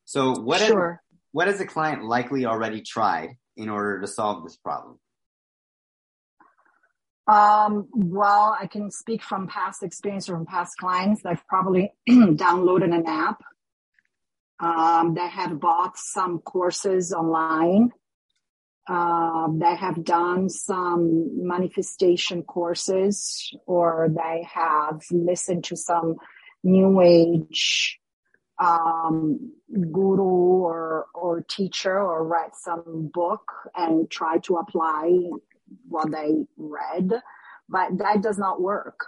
So 0.05 0.39
what, 0.39 0.59
sure. 0.61 0.91
has, 0.91 1.17
what 1.31 1.47
has 1.47 1.57
the 1.59 1.65
client 1.65 2.03
likely 2.03 2.45
already 2.45 2.81
tried 2.81 3.29
in 3.55 3.69
order 3.69 4.01
to 4.01 4.07
solve 4.07 4.43
this 4.43 4.57
problem? 4.57 4.99
Um, 7.29 7.87
well, 7.93 8.57
I 8.59 8.65
can 8.65 8.89
speak 8.89 9.21
from 9.21 9.47
past 9.47 9.83
experience 9.83 10.27
or 10.29 10.35
from 10.35 10.47
past 10.47 10.77
clients. 10.79 11.21
They've 11.21 11.45
probably 11.47 11.93
downloaded 12.09 12.91
an 12.91 13.05
app. 13.05 13.43
Um, 14.59 15.13
they 15.13 15.27
have 15.27 15.59
bought 15.59 15.95
some 15.95 16.39
courses 16.39 17.13
online. 17.13 17.91
Uh, 18.87 19.47
they 19.53 19.75
have 19.75 20.03
done 20.03 20.49
some 20.49 21.45
manifestation 21.47 22.41
courses 22.41 23.53
or 23.67 24.09
they 24.09 24.47
have 24.51 25.03
listened 25.11 25.65
to 25.65 25.75
some 25.75 26.15
new 26.63 26.99
age 26.99 27.99
um, 28.57 29.51
guru 29.69 30.23
or 30.23 31.05
or 31.13 31.41
teacher 31.41 31.99
or 31.99 32.25
read 32.25 32.49
some 32.55 33.11
book 33.13 33.43
and 33.75 34.09
try 34.09 34.39
to 34.39 34.55
apply 34.55 35.29
what 35.87 36.11
they 36.11 36.45
read, 36.57 37.21
but 37.67 37.97
that 37.97 38.21
does 38.21 38.37
not 38.37 38.61
work 38.61 39.05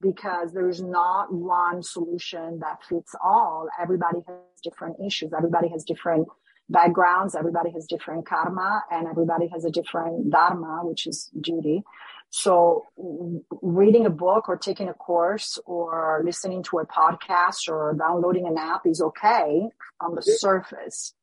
because 0.00 0.52
there's 0.52 0.80
not 0.80 1.32
one 1.32 1.82
solution 1.82 2.60
that 2.60 2.78
fits 2.88 3.14
all. 3.22 3.68
Everybody 3.80 4.18
has 4.26 4.60
different 4.62 4.96
issues. 5.04 5.32
Everybody 5.36 5.68
has 5.68 5.84
different 5.84 6.28
backgrounds. 6.68 7.34
Everybody 7.34 7.70
has 7.72 7.86
different 7.86 8.26
karma 8.26 8.84
and 8.90 9.08
everybody 9.08 9.48
has 9.48 9.64
a 9.64 9.70
different 9.70 10.30
dharma, 10.30 10.80
which 10.82 11.06
is 11.06 11.30
duty. 11.40 11.82
So 12.30 12.84
reading 13.62 14.04
a 14.06 14.10
book 14.10 14.48
or 14.48 14.56
taking 14.56 14.88
a 14.88 14.94
course 14.94 15.58
or 15.64 16.22
listening 16.24 16.62
to 16.64 16.78
a 16.78 16.86
podcast 16.86 17.68
or 17.68 17.96
downloading 17.98 18.46
an 18.46 18.58
app 18.58 18.82
is 18.86 19.00
okay 19.00 19.68
on 20.00 20.14
the 20.14 20.22
surface. 20.22 21.14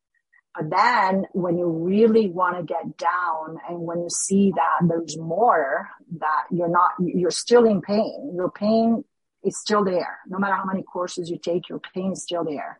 But 0.57 0.69
then 0.69 1.25
when 1.33 1.57
you 1.57 1.67
really 1.67 2.29
want 2.29 2.57
to 2.57 2.63
get 2.63 2.97
down 2.97 3.57
and 3.67 3.79
when 3.79 4.01
you 4.01 4.09
see 4.09 4.53
that 4.55 4.87
there's 4.87 5.17
more 5.17 5.89
that 6.19 6.45
you're 6.49 6.69
not, 6.69 6.91
you're 6.99 7.31
still 7.31 7.65
in 7.65 7.81
pain, 7.81 8.33
your 8.35 8.49
pain 8.49 9.03
is 9.43 9.59
still 9.59 9.83
there. 9.83 10.19
No 10.27 10.39
matter 10.39 10.55
how 10.55 10.65
many 10.65 10.83
courses 10.83 11.29
you 11.29 11.37
take, 11.37 11.67
your 11.67 11.81
pain 11.93 12.13
is 12.13 12.23
still 12.23 12.45
there. 12.45 12.79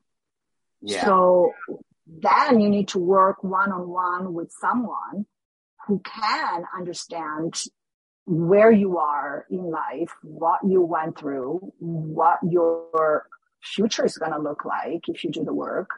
Yeah. 0.82 1.04
So 1.04 1.54
then 2.08 2.60
you 2.60 2.70
need 2.70 2.90
to 2.90 3.00
work 3.00 3.44
one 3.44 3.72
on 3.72 3.90
one 3.90 4.34
with 4.34 4.52
someone 4.52 5.26
who 5.88 6.00
can 6.00 6.64
understand 6.76 7.62
where 8.26 8.72
you 8.72 8.98
are 8.98 9.46
in 9.50 9.70
life, 9.70 10.12
what 10.24 10.62
you 10.66 10.82
went 10.82 11.18
through, 11.18 11.74
what 11.80 12.40
your 12.48 13.28
future 13.62 14.06
is 14.06 14.18
going 14.18 14.32
to 14.32 14.40
look 14.40 14.64
like 14.66 15.10
if 15.10 15.24
you 15.24 15.32
do 15.32 15.44
the 15.44 15.54
work 15.54 15.90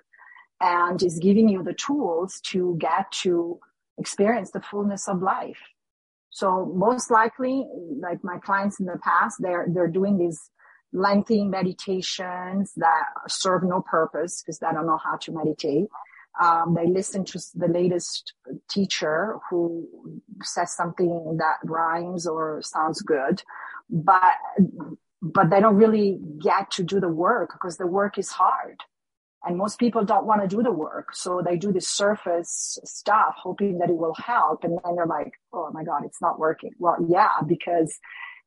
and 0.61 1.01
is 1.03 1.19
giving 1.19 1.49
you 1.49 1.63
the 1.63 1.73
tools 1.73 2.39
to 2.41 2.75
get 2.79 3.11
to 3.11 3.59
experience 3.97 4.51
the 4.51 4.61
fullness 4.61 5.07
of 5.07 5.21
life. 5.21 5.59
So 6.29 6.71
most 6.75 7.09
likely, 7.09 7.65
like 7.99 8.23
my 8.23 8.37
clients 8.37 8.79
in 8.79 8.85
the 8.85 8.99
past, 9.03 9.37
they're, 9.39 9.67
they're 9.69 9.87
doing 9.87 10.17
these 10.17 10.39
lengthy 10.93 11.43
meditations 11.43 12.73
that 12.77 13.05
serve 13.27 13.63
no 13.63 13.81
purpose 13.81 14.41
because 14.41 14.59
they 14.59 14.67
don't 14.71 14.85
know 14.85 14.99
how 15.03 15.17
to 15.17 15.31
meditate. 15.31 15.87
Um, 16.41 16.75
they 16.75 16.85
listen 16.85 17.25
to 17.25 17.39
the 17.55 17.67
latest 17.67 18.33
teacher 18.69 19.37
who 19.49 19.87
says 20.43 20.75
something 20.75 21.37
that 21.37 21.57
rhymes 21.63 22.27
or 22.27 22.61
sounds 22.61 23.01
good, 23.01 23.41
but, 23.89 24.35
but 25.21 25.49
they 25.49 25.59
don't 25.59 25.75
really 25.75 26.19
get 26.39 26.69
to 26.71 26.83
do 26.83 26.99
the 26.99 27.09
work 27.09 27.53
because 27.53 27.77
the 27.77 27.87
work 27.87 28.19
is 28.19 28.29
hard. 28.29 28.83
And 29.47 29.57
most 29.57 29.79
people 29.79 30.03
don't 30.03 30.25
want 30.25 30.41
to 30.41 30.47
do 30.47 30.61
the 30.61 30.73
work. 30.73 31.15
So 31.15 31.41
they 31.41 31.55
do 31.55 31.71
the 31.71 31.79
surface 31.79 32.77
stuff, 32.83 33.35
hoping 33.41 33.77
that 33.77 33.89
it 33.89 33.95
will 33.95 34.13
help. 34.13 34.65
And 34.65 34.77
then 34.83 34.95
they're 34.95 35.05
like, 35.05 35.31
oh 35.53 35.71
my 35.71 35.85
God, 35.85 36.03
it's 36.03 36.21
not 36.21 36.37
working. 36.37 36.71
Well, 36.77 36.97
yeah, 37.07 37.31
because 37.47 37.97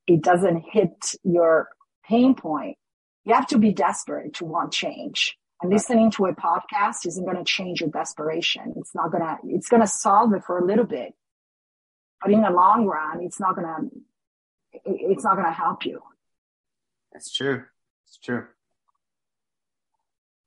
it 0.06 0.22
doesn't 0.22 0.62
hit 0.70 1.14
your 1.24 1.68
pain 2.06 2.34
point. 2.34 2.76
You 3.24 3.32
have 3.34 3.46
to 3.46 3.58
be 3.58 3.72
desperate 3.72 4.34
to 4.34 4.44
want 4.44 4.72
change. 4.72 5.38
And 5.62 5.72
listening 5.72 6.10
to 6.12 6.26
a 6.26 6.34
podcast 6.34 7.06
isn't 7.06 7.24
going 7.24 7.38
to 7.38 7.44
change 7.44 7.80
your 7.80 7.90
desperation. 7.90 8.74
It's 8.76 8.94
not 8.94 9.10
going 9.10 9.22
to, 9.22 9.38
it's 9.48 9.68
going 9.68 9.82
to 9.82 9.88
solve 9.88 10.34
it 10.34 10.44
for 10.44 10.58
a 10.58 10.64
little 10.66 10.86
bit. 10.86 11.14
But 12.20 12.32
in 12.32 12.42
the 12.42 12.50
long 12.50 12.84
run, 12.84 13.22
it's 13.22 13.40
not 13.40 13.56
going 13.56 13.66
to, 13.66 14.80
it's 14.84 15.24
not 15.24 15.36
going 15.36 15.46
to 15.46 15.52
help 15.52 15.86
you. 15.86 16.02
That's 17.10 17.32
true. 17.32 17.64
It's 18.06 18.18
true. 18.18 18.44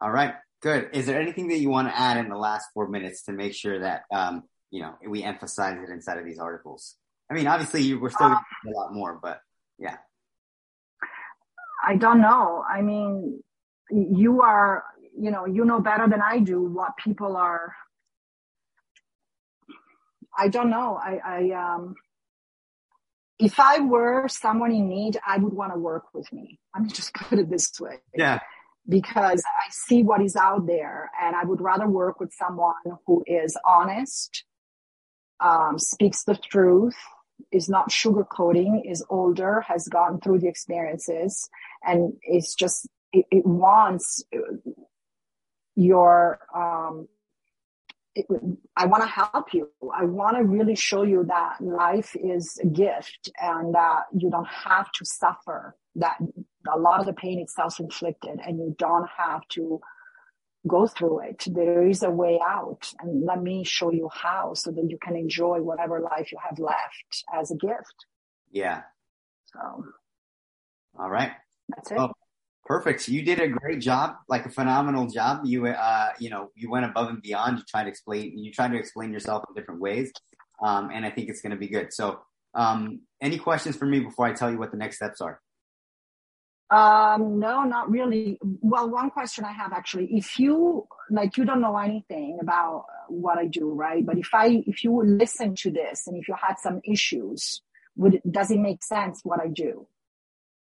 All 0.01 0.11
right, 0.11 0.33
good. 0.63 0.89
Is 0.93 1.05
there 1.05 1.21
anything 1.21 1.49
that 1.49 1.59
you 1.59 1.69
want 1.69 1.89
to 1.89 1.99
add 1.99 2.17
in 2.17 2.29
the 2.29 2.37
last 2.37 2.67
four 2.73 2.87
minutes 2.87 3.23
to 3.23 3.33
make 3.33 3.53
sure 3.53 3.79
that 3.79 4.03
um, 4.11 4.43
you 4.71 4.81
know 4.81 4.95
we 5.07 5.21
emphasize 5.21 5.77
it 5.77 5.91
inside 5.91 6.17
of 6.17 6.25
these 6.25 6.39
articles? 6.39 6.95
I 7.29 7.35
mean, 7.35 7.45
obviously, 7.45 7.83
you, 7.83 7.99
we're 7.99 8.09
still 8.09 8.27
uh, 8.27 8.39
a 8.67 8.71
lot 8.71 8.93
more, 8.93 9.19
but 9.21 9.41
yeah. 9.77 9.97
I 11.85 11.97
don't 11.97 12.21
know. 12.21 12.63
I 12.67 12.81
mean, 12.81 13.43
you 13.91 14.41
are, 14.41 14.85
you 15.19 15.31
know, 15.31 15.45
you 15.45 15.65
know 15.65 15.81
better 15.81 16.07
than 16.07 16.21
I 16.21 16.39
do 16.39 16.61
what 16.61 16.95
people 16.97 17.35
are. 17.35 17.75
I 20.37 20.47
don't 20.47 20.69
know. 20.69 20.97
I, 21.01 21.19
I, 21.25 21.51
um, 21.51 21.95
if 23.37 23.59
I 23.59 23.79
were 23.81 24.27
someone 24.29 24.71
in 24.71 24.87
need, 24.87 25.19
I 25.27 25.37
would 25.37 25.53
want 25.53 25.73
to 25.73 25.79
work 25.79 26.05
with 26.13 26.31
me. 26.31 26.59
Let 26.73 26.85
me 26.85 26.89
just 26.89 27.13
put 27.13 27.37
it 27.37 27.49
this 27.49 27.69
way. 27.79 27.97
Yeah 28.15 28.39
because 28.87 29.41
I 29.45 29.69
see 29.71 30.03
what 30.03 30.21
is 30.21 30.35
out 30.35 30.65
there 30.67 31.09
and 31.21 31.35
I 31.35 31.43
would 31.43 31.61
rather 31.61 31.87
work 31.87 32.19
with 32.19 32.33
someone 32.33 32.73
who 33.07 33.23
is 33.25 33.57
honest, 33.65 34.43
um, 35.39 35.79
speaks 35.79 36.23
the 36.23 36.35
truth, 36.35 36.95
is 37.51 37.69
not 37.69 37.89
sugarcoating, 37.89 38.81
is 38.89 39.05
older, 39.09 39.61
has 39.61 39.87
gone 39.87 40.19
through 40.19 40.39
the 40.39 40.47
experiences 40.47 41.49
and 41.85 42.13
it's 42.23 42.55
just, 42.55 42.87
it, 43.13 43.25
it 43.31 43.45
wants 43.45 44.23
your, 45.75 46.39
um, 46.53 47.07
it, 48.15 48.25
I 48.75 48.85
want 48.85 49.03
to 49.03 49.09
help 49.09 49.53
you. 49.53 49.69
I 49.93 50.05
want 50.05 50.37
to 50.37 50.43
really 50.43 50.75
show 50.75 51.03
you 51.03 51.25
that 51.27 51.57
life 51.61 52.15
is 52.15 52.59
a 52.61 52.67
gift 52.67 53.31
and 53.41 53.73
that 53.73 54.03
you 54.15 54.29
don't 54.29 54.47
have 54.47 54.91
to 54.91 55.05
suffer 55.05 55.75
that 55.95 56.17
a 56.71 56.77
lot 56.77 56.99
of 56.99 57.05
the 57.05 57.13
pain 57.13 57.41
is 57.41 57.53
self-inflicted 57.53 58.39
and 58.45 58.57
you 58.57 58.75
don't 58.77 59.07
have 59.17 59.47
to 59.49 59.81
go 60.67 60.87
through 60.87 61.19
it. 61.19 61.43
There 61.47 61.85
is 61.87 62.03
a 62.03 62.09
way 62.09 62.39
out 62.45 62.91
and 63.01 63.25
let 63.25 63.41
me 63.41 63.63
show 63.63 63.91
you 63.91 64.09
how 64.13 64.53
so 64.53 64.71
that 64.71 64.89
you 64.89 64.97
can 65.01 65.15
enjoy 65.15 65.61
whatever 65.61 65.99
life 65.99 66.31
you 66.31 66.37
have 66.47 66.59
left 66.59 67.23
as 67.33 67.51
a 67.51 67.55
gift. 67.55 68.05
Yeah. 68.51 68.81
So. 69.47 69.85
All 70.97 71.09
right. 71.09 71.31
That's 71.69 71.91
it. 71.91 71.97
Well, 71.97 72.13
perfect. 72.65 73.07
You 73.07 73.23
did 73.23 73.39
a 73.39 73.47
great 73.47 73.81
job, 73.81 74.15
like 74.29 74.45
a 74.45 74.49
phenomenal 74.49 75.07
job. 75.07 75.41
You, 75.43 75.67
uh, 75.67 76.09
you 76.19 76.29
know, 76.29 76.49
you 76.55 76.69
went 76.69 76.85
above 76.85 77.09
and 77.09 77.21
beyond. 77.21 77.57
You 77.57 77.63
tried 77.67 77.83
to 77.83 77.89
explain, 77.89 78.37
you 78.37 78.51
tried 78.51 78.71
to 78.71 78.77
explain 78.77 79.11
yourself 79.11 79.43
in 79.49 79.55
different 79.55 79.81
ways. 79.81 80.11
Um, 80.63 80.91
and 80.93 81.05
I 81.05 81.09
think 81.09 81.29
it's 81.29 81.41
going 81.41 81.51
to 81.51 81.57
be 81.57 81.67
good. 81.67 81.91
So, 81.91 82.21
um, 82.55 83.01
any 83.21 83.37
questions 83.37 83.75
for 83.75 83.85
me 83.85 83.99
before 83.99 84.27
I 84.27 84.33
tell 84.33 84.51
you 84.51 84.59
what 84.59 84.71
the 84.71 84.77
next 84.77 84.97
steps 84.97 85.19
are? 85.19 85.41
Um, 86.73 87.37
no, 87.37 87.63
not 87.65 87.91
really. 87.91 88.39
Well, 88.41 88.89
one 88.89 89.11
question 89.11 89.45
I 89.45 89.51
have 89.51 89.73
actually, 89.73 90.07
if 90.17 90.39
you, 90.39 90.87
like, 91.11 91.37
you 91.37 91.45
don't 91.45 91.61
know 91.61 91.77
anything 91.77 92.39
about 92.41 92.85
what 93.09 93.37
I 93.37 93.45
do, 93.45 93.71
right? 93.71 94.03
But 94.03 94.17
if 94.17 94.29
I, 94.33 94.63
if 94.65 94.83
you 94.83 94.91
would 94.93 95.07
listen 95.07 95.53
to 95.57 95.69
this 95.69 96.07
and 96.07 96.17
if 96.17 96.27
you 96.27 96.35
had 96.35 96.55
some 96.57 96.81
issues, 96.83 97.61
would, 97.95 98.21
does 98.29 98.49
it 98.49 98.59
make 98.59 98.83
sense 98.83 99.21
what 99.23 99.39
I 99.39 99.49
do? 99.49 99.85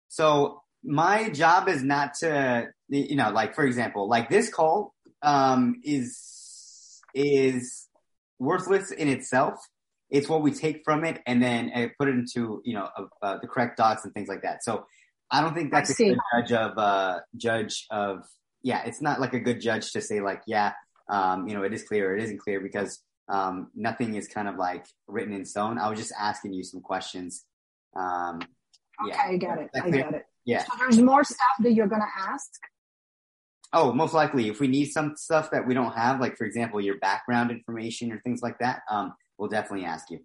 So 0.07 0.61
my 0.83 1.29
job 1.31 1.67
is 1.67 1.83
not 1.83 2.13
to, 2.21 2.69
you 2.87 3.17
know, 3.17 3.31
like, 3.31 3.53
for 3.53 3.65
example, 3.65 4.07
like 4.07 4.29
this 4.29 4.49
call, 4.49 4.95
um, 5.21 5.81
is, 5.83 7.01
is 7.13 7.87
worthless 8.39 8.91
in 8.91 9.09
itself. 9.09 9.59
It's 10.09 10.29
what 10.29 10.43
we 10.43 10.51
take 10.51 10.83
from 10.85 11.03
it 11.03 11.21
and 11.27 11.43
then 11.43 11.71
uh, 11.75 11.87
put 11.99 12.07
it 12.07 12.15
into, 12.15 12.61
you 12.63 12.73
know, 12.73 12.87
uh, 13.21 13.37
the 13.41 13.47
correct 13.47 13.75
dots 13.75 14.05
and 14.05 14.13
things 14.13 14.29
like 14.29 14.43
that. 14.43 14.63
So 14.63 14.85
I 15.31 15.41
don't 15.41 15.53
think 15.53 15.71
that's 15.71 15.91
a 15.91 15.93
good 15.93 16.17
judge 16.33 16.51
of 16.51 16.77
uh 16.77 17.19
judge 17.35 17.85
of 17.91 18.25
yeah, 18.63 18.83
it's 18.85 19.01
not 19.01 19.19
like 19.21 19.33
a 19.33 19.39
good 19.39 19.61
judge 19.61 19.91
to 19.93 20.01
say 20.01 20.19
like, 20.21 20.41
yeah, 20.47 20.73
um, 21.09 21.47
you 21.47 21.53
know, 21.55 21.63
it 21.63 21.73
is 21.73 21.83
clear, 21.83 22.11
or 22.11 22.17
it 22.17 22.23
isn't 22.23 22.39
clear 22.39 22.59
because 22.59 23.01
Um, 23.29 23.69
nothing 23.75 24.15
is 24.15 24.27
kind 24.27 24.47
of 24.47 24.55
like 24.55 24.85
written 25.05 25.33
in 25.35 25.45
stone. 25.45 25.77
I 25.77 25.87
was 25.87 25.99
just 25.99 26.13
asking 26.17 26.51
you 26.53 26.63
some 26.63 26.81
questions. 26.81 27.45
Um, 27.95 28.39
Okay, 29.01 29.11
yeah. 29.11 29.21
I 29.33 29.37
get 29.37 29.57
it. 29.59 29.69
I 29.75 29.89
get 29.91 30.13
it. 30.13 30.25
Yeah. 30.45 30.63
So 30.63 30.71
there's 30.79 30.99
more 30.99 31.23
stuff 31.23 31.55
that 31.59 31.73
you're 31.73 31.87
gonna 31.87 32.13
ask. 32.17 32.49
Oh, 33.71 33.93
most 33.93 34.13
likely, 34.15 34.49
if 34.49 34.59
we 34.59 34.67
need 34.67 34.87
some 34.87 35.15
stuff 35.15 35.51
that 35.51 35.67
we 35.67 35.73
don't 35.75 35.93
have, 35.93 36.19
like 36.19 36.35
for 36.37 36.45
example, 36.45 36.81
your 36.81 36.97
background 36.97 37.51
information 37.51 38.11
or 38.11 38.19
things 38.25 38.41
like 38.41 38.57
that, 38.59 38.81
um, 38.89 39.13
we'll 39.37 39.47
definitely 39.47 39.85
ask 39.85 40.09
you. 40.09 40.19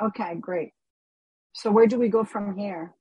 Okay, 0.00 0.34
great. 0.38 0.70
So 1.54 1.70
where 1.72 1.86
do 1.86 1.98
we 1.98 2.08
go 2.08 2.22
from 2.24 2.56
here? 2.58 2.94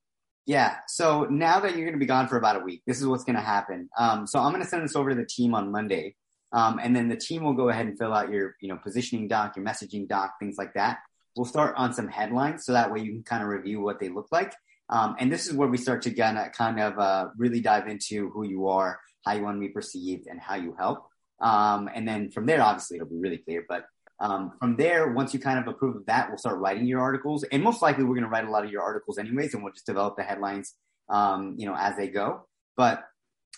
Yeah. 0.45 0.75
So 0.87 1.25
now 1.25 1.59
that 1.59 1.71
you're 1.75 1.85
going 1.85 1.93
to 1.93 1.99
be 1.99 2.05
gone 2.05 2.27
for 2.27 2.37
about 2.37 2.55
a 2.55 2.59
week, 2.59 2.83
this 2.85 3.01
is 3.01 3.07
what's 3.07 3.23
going 3.23 3.35
to 3.35 3.41
happen. 3.41 3.89
Um, 3.97 4.27
so 4.27 4.39
I'm 4.39 4.51
going 4.51 4.63
to 4.63 4.69
send 4.69 4.83
this 4.83 4.95
over 4.95 5.09
to 5.09 5.15
the 5.15 5.25
team 5.25 5.55
on 5.55 5.71
Monday. 5.71 6.15
Um, 6.53 6.79
and 6.81 6.95
then 6.95 7.09
the 7.09 7.17
team 7.17 7.43
will 7.43 7.53
go 7.53 7.69
ahead 7.69 7.87
and 7.87 7.97
fill 7.97 8.13
out 8.13 8.29
your, 8.29 8.55
you 8.61 8.69
know, 8.69 8.77
positioning 8.77 9.27
doc, 9.27 9.55
your 9.55 9.65
messaging 9.65 10.07
doc, 10.07 10.35
things 10.39 10.55
like 10.57 10.73
that. 10.75 10.99
We'll 11.35 11.45
start 11.45 11.75
on 11.77 11.93
some 11.93 12.07
headlines 12.07 12.65
so 12.65 12.73
that 12.73 12.91
way 12.91 13.01
you 13.01 13.11
can 13.11 13.23
kind 13.23 13.43
of 13.43 13.49
review 13.49 13.81
what 13.81 13.99
they 13.99 14.09
look 14.09 14.27
like. 14.31 14.53
Um, 14.89 15.15
and 15.19 15.31
this 15.31 15.47
is 15.47 15.53
where 15.53 15.67
we 15.67 15.77
start 15.77 16.03
to 16.03 16.11
kind 16.11 16.37
of, 16.37 16.51
kind 16.51 16.79
of, 16.79 16.97
uh, 16.99 17.29
really 17.37 17.59
dive 17.59 17.87
into 17.87 18.29
who 18.29 18.45
you 18.45 18.67
are, 18.67 18.99
how 19.25 19.33
you 19.33 19.41
want 19.41 19.57
to 19.57 19.59
be 19.59 19.69
perceived 19.69 20.27
and 20.27 20.39
how 20.39 20.55
you 20.55 20.75
help. 20.77 21.07
Um, 21.41 21.89
and 21.93 22.07
then 22.07 22.29
from 22.29 22.45
there, 22.45 22.61
obviously 22.61 22.97
it'll 22.97 23.09
be 23.09 23.17
really 23.17 23.39
clear, 23.39 23.65
but 23.67 23.85
um, 24.19 24.53
from 24.59 24.77
there, 24.77 25.11
once 25.11 25.33
you 25.33 25.39
kind 25.39 25.59
of 25.59 25.67
approve 25.67 25.97
of 25.97 26.05
that, 26.05 26.29
we'll 26.29 26.37
start 26.37 26.59
writing 26.59 26.85
your 26.85 27.01
articles. 27.01 27.43
And 27.43 27.61
most 27.61 27.81
likely, 27.81 28.03
we're 28.03 28.15
going 28.15 28.23
to 28.23 28.29
write 28.29 28.45
a 28.45 28.51
lot 28.51 28.63
of 28.63 28.71
your 28.71 28.81
articles 28.81 29.17
anyways, 29.17 29.53
and 29.53 29.63
we'll 29.63 29.73
just 29.73 29.85
develop 29.85 30.15
the 30.15 30.23
headlines, 30.23 30.75
um, 31.09 31.55
you 31.57 31.65
know, 31.65 31.75
as 31.77 31.97
they 31.97 32.07
go. 32.07 32.47
But 32.77 33.03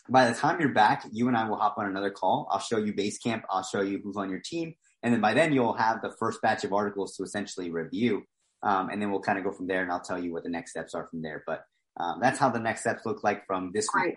by 0.10 0.30
the 0.30 0.36
time 0.36 0.60
you're 0.60 0.74
back, 0.74 1.06
you 1.12 1.28
and 1.28 1.38
I 1.38 1.48
will 1.48 1.58
hop 1.58 1.76
on 1.78 1.86
another 1.86 2.10
call. 2.10 2.48
I'll 2.50 2.60
show 2.60 2.78
you 2.78 2.94
Basecamp. 2.94 3.44
I'll 3.52 3.64
show 3.64 3.82
you 3.82 4.00
who's 4.04 4.18
on 4.18 4.30
your 4.30 4.40
team, 4.40 4.74
and 5.04 5.14
then 5.14 5.22
by 5.22 5.34
then 5.34 5.54
you'll 5.54 5.74
have 5.74 6.02
the 6.02 6.14
first 6.20 6.42
batch 6.42 6.64
of 6.64 6.74
articles 6.74 7.16
to 7.18 7.24
essentially 7.24 7.70
review. 7.70 8.24
Um, 8.64 8.90
and 8.90 9.00
then 9.00 9.12
we'll 9.12 9.22
kind 9.22 9.38
of 9.38 9.44
go 9.44 9.52
from 9.52 9.68
there, 9.68 9.84
and 9.84 9.92
I'll 9.92 10.02
tell 10.02 10.22
you 10.22 10.34
what 10.34 10.44
the 10.44 10.50
next 10.50 10.72
steps 10.72 10.96
are 10.96 11.08
from 11.08 11.22
there. 11.22 11.44
But 11.46 11.64
um, 12.00 12.20
that's 12.20 12.40
how 12.40 12.50
the 12.50 12.60
next 12.60 12.82
steps 12.82 13.06
look 13.06 13.24
like 13.24 13.46
from 13.46 13.72
this 13.74 13.88
week. 13.94 14.04
Great. 14.04 14.16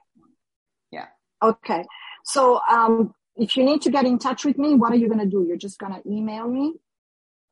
Yeah. 0.90 1.06
Okay. 1.42 1.84
So 2.24 2.60
um, 2.70 3.14
if 3.40 3.56
you 3.56 3.64
need 3.64 3.80
to 3.82 3.90
get 3.90 4.04
in 4.04 4.18
touch 4.18 4.44
with 4.44 4.58
me, 4.58 4.74
what 4.74 4.92
are 4.92 4.96
you 4.96 5.08
gonna 5.08 5.26
do? 5.26 5.44
You're 5.46 5.56
just 5.56 5.78
gonna 5.78 6.00
email 6.06 6.46
me? 6.46 6.74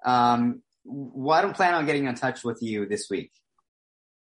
Um, 0.04 0.62
well, 0.84 1.38
I 1.38 1.42
don't 1.42 1.56
plan 1.56 1.74
on 1.74 1.86
getting 1.86 2.06
in 2.06 2.14
touch 2.14 2.44
with 2.44 2.62
you 2.62 2.86
this 2.86 3.08
week. 3.10 3.32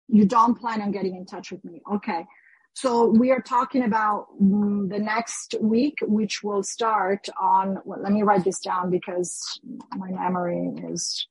You 0.08 0.26
don't 0.26 0.56
plan 0.56 0.82
on 0.82 0.92
getting 0.92 1.16
in 1.16 1.26
touch 1.26 1.52
with 1.52 1.64
me. 1.64 1.82
Okay. 1.92 2.26
So 2.74 3.06
we 3.06 3.32
are 3.32 3.42
talking 3.42 3.84
about 3.84 4.28
mm, 4.42 4.90
the 4.90 5.00
next 5.00 5.56
week, 5.62 6.00
which 6.02 6.44
will 6.44 6.62
start 6.62 7.30
on, 7.40 7.80
well, 7.86 8.02
let 8.02 8.12
me 8.12 8.22
write 8.22 8.44
this 8.44 8.60
down 8.60 8.90
because 8.90 9.60
my 9.96 10.12
memory 10.12 10.74
is, 10.92 11.26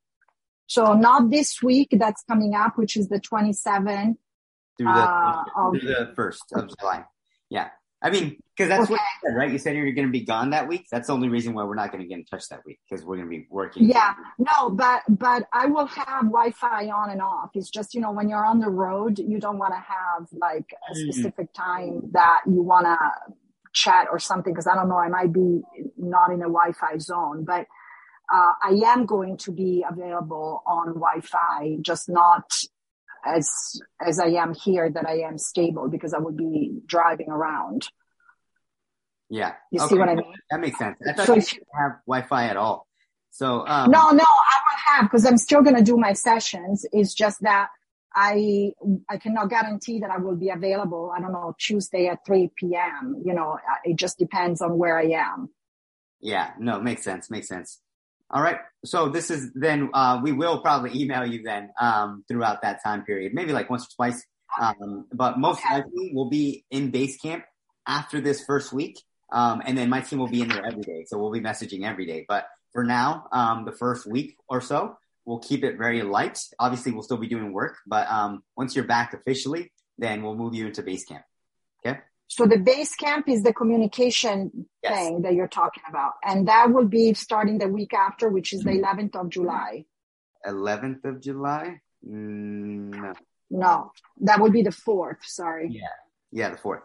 so 0.67 0.95
not 0.95 1.31
this 1.31 1.63
week 1.63 1.89
that's 1.93 2.25
coming 2.27 2.55
up, 2.55 2.79
which 2.79 2.97
is 2.97 3.09
the 3.09 3.21
27th. 3.21 4.17
through 4.79 4.87
the 4.87 4.91
Uh, 4.91 5.71
through 5.71 5.81
the 5.81 6.13
first 6.17 6.45
of 6.55 6.71
July. 6.79 7.05
Yeah, 7.51 7.69
I 8.05 8.11
mean, 8.11 8.37
because 8.55 8.69
that's 8.69 8.91
what 8.91 9.01
you 9.01 9.07
said, 9.31 9.35
right? 9.35 9.51
You 9.51 9.59
said 9.59 9.75
you're 9.75 9.91
going 9.93 10.07
to 10.07 10.13
be 10.13 10.25
gone 10.25 10.51
that 10.51 10.69
week. 10.69 10.87
That's 10.93 11.07
the 11.07 11.15
only 11.15 11.31
reason 11.31 11.55
why 11.55 11.65
we're 11.65 11.75
not 11.75 11.91
going 11.91 12.03
to 12.05 12.09
get 12.09 12.19
in 12.19 12.25
touch 12.27 12.47
that 12.51 12.61
week 12.67 12.79
because 12.89 13.05
we're 13.05 13.17
going 13.17 13.29
to 13.29 13.31
be 13.31 13.47
working. 13.51 13.89
Yeah, 13.89 14.13
no, 14.39 14.71
but 14.71 15.03
but 15.09 15.45
I 15.53 15.67
will 15.67 15.87
have 15.87 16.25
Wi-Fi 16.25 16.89
on 16.91 17.11
and 17.11 17.23
off. 17.23 17.51
It's 17.55 17.71
just 17.71 17.95
you 17.95 18.03
know 18.03 18.13
when 18.13 18.29
you're 18.29 18.45
on 18.45 18.61
the 18.61 18.69
road, 18.69 19.19
you 19.19 19.41
don't 19.41 19.59
want 19.59 19.73
to 19.73 19.81
have 19.81 20.29
like 20.33 20.75
a 20.91 20.95
Mm. 20.95 21.11
specific 21.11 21.53
time 21.55 22.03
that 22.13 22.43
you 22.47 22.63
want 22.63 22.85
to 22.87 22.99
chat 23.73 24.07
or 24.13 24.19
something 24.19 24.53
because 24.53 24.67
I 24.67 24.75
don't 24.75 24.89
know. 24.91 24.99
I 24.99 25.09
might 25.09 25.33
be 25.33 25.63
not 25.97 26.31
in 26.31 26.41
a 26.41 26.51
Wi-Fi 26.59 26.99
zone, 26.99 27.45
but 27.45 27.67
uh, 28.33 28.53
I 28.63 28.81
am 28.87 29.07
going 29.07 29.37
to 29.39 29.53
be 29.53 29.85
available 29.89 30.63
on 30.67 30.95
Wi-Fi, 30.95 31.79
just 31.81 32.09
not 32.09 32.51
as 33.27 33.81
as 34.01 34.19
I 34.19 34.29
am 34.29 34.55
here 34.55 34.91
that 34.91 35.07
I 35.07 35.21
am 35.21 35.39
stable 35.39 35.89
because 35.89 36.15
I 36.15 36.19
will 36.19 36.33
be 36.33 36.81
driving 36.87 37.29
around. 37.29 37.89
yeah. 39.31 39.55
You 39.71 39.81
see 39.81 39.99
what 39.99 40.09
I 40.09 40.15
mean? 40.15 40.35
That 40.51 40.61
makes 40.61 40.79
sense. 40.79 40.99
I 41.09 41.13
thought 41.13 41.27
So 41.27 41.35
you 41.35 41.41
if 41.41 41.53
you, 41.53 41.59
didn't 41.59 41.69
have 41.81 41.93
Wi-Fi 42.07 42.47
at 42.47 42.57
all. 42.57 42.87
So 43.31 43.67
um, 43.67 43.91
no, 43.91 44.11
no, 44.11 44.25
I 44.25 44.59
will 44.65 44.81
have 44.87 45.05
because 45.11 45.27
I'm 45.27 45.39
still 45.39 45.63
going 45.63 45.77
to 45.77 45.83
do 45.83 45.97
my 45.97 46.13
sessions. 46.13 46.87
It's 46.93 47.15
just 47.15 47.43
that 47.43 47.69
I 48.15 48.73
I 49.11 49.17
cannot 49.17 49.51
guarantee 49.51 50.01
that 50.01 50.11
I 50.11 50.19
will 50.19 50.37
be 50.37 50.51
available. 50.51 51.13
I 51.17 51.21
don't 51.21 51.33
know 51.33 51.55
Tuesday 51.59 52.07
at 52.07 52.25
3 52.25 52.51
p.m. 52.57 53.23
You 53.25 53.35
know, 53.35 53.55
uh, 53.55 53.77
it 53.85 53.97
just 53.97 54.19
depends 54.19 54.63
on 54.63 54.79
where 54.79 54.99
I 54.99 55.07
am. 55.07 55.51
Yeah, 56.21 56.53
no, 56.59 56.81
makes 56.81 57.03
sense. 57.03 57.31
Makes 57.31 57.49
sense. 57.49 57.81
All 58.31 58.43
right. 58.43 58.59
So 58.85 59.09
this 59.09 59.31
is 59.31 59.51
then 59.55 59.91
uh, 59.95 60.21
we 60.23 60.33
will 60.33 60.61
probably 60.61 61.01
email 61.01 61.25
you 61.25 61.43
then 61.43 61.71
um, 61.81 62.25
throughout 62.29 62.63
that 62.63 62.83
time 62.83 63.05
period, 63.05 63.33
maybe 63.35 63.53
like 63.53 63.71
once 63.71 63.85
or 63.85 63.91
twice. 63.97 64.25
Um, 64.61 65.07
but 65.13 65.39
most 65.39 65.63
likely 65.71 66.13
we'll 66.13 66.31
be 66.31 66.65
in 66.71 66.93
Basecamp 66.93 67.43
after 67.87 68.21
this 68.21 68.45
first 68.45 68.73
week, 68.73 69.01
um, 69.33 69.63
and 69.65 69.77
then 69.77 69.91
my 69.91 70.01
team 70.01 70.19
will 70.19 70.29
be 70.29 70.43
in 70.43 70.49
there 70.49 70.65
every 70.65 70.83
day. 70.83 71.05
So 71.07 71.19
we'll 71.19 71.33
be 71.33 71.41
messaging 71.41 71.85
every 71.85 72.07
day. 72.07 72.25
But 72.29 72.47
for 72.73 72.85
now, 72.85 73.27
um, 73.33 73.65
the 73.65 73.73
first 73.73 74.07
week 74.07 74.37
or 74.49 74.61
so, 74.61 74.97
we'll 75.25 75.41
keep 75.41 75.65
it 75.65 75.77
very 75.77 76.03
light. 76.03 76.39
Obviously, 76.59 76.93
we'll 76.93 77.03
still 77.03 77.17
be 77.17 77.29
doing 77.29 77.53
work, 77.53 77.77
but 77.87 78.09
um, 78.09 78.43
once 78.57 78.75
you're 78.75 78.85
back 78.85 79.15
officially, 79.15 79.73
then 79.99 80.23
we'll 80.23 80.37
move 80.37 80.55
you 80.55 80.67
into 80.67 80.83
Basecamp. 80.83 81.23
So 82.27 82.47
the 82.47 82.57
Basecamp 82.57 83.29
is 83.29 83.43
the 83.43 83.53
communication 83.53 84.67
Yes. 84.83 84.93
thing 84.99 85.23
that 85.23 85.35
you're 85.35 85.49
talking 85.49 85.83
about, 85.89 86.13
and 86.23 86.47
that 86.49 86.71
will 86.73 86.87
be 86.87 87.15
starting 87.15 87.59
the 87.59 87.69
week 87.69 87.95
after, 87.95 88.29
which 88.29 88.53
is 88.53 88.65
the 88.65 88.71
11th 88.73 89.15
of 89.17 89.31
July. 89.31 89.87
11th 90.47 91.05
of 91.07 91.21
July. 91.21 91.81
Mm, 92.07 92.91
no. 93.01 93.13
No, 93.51 93.93
that 94.21 94.41
would 94.41 94.53
be 94.53 94.63
the 94.63 94.73
fourth. 94.73 95.19
Sorry. 95.25 95.69
Yeah. 95.71 95.89
Yeah, 96.33 96.51
the 96.51 96.57
fourth. 96.59 96.83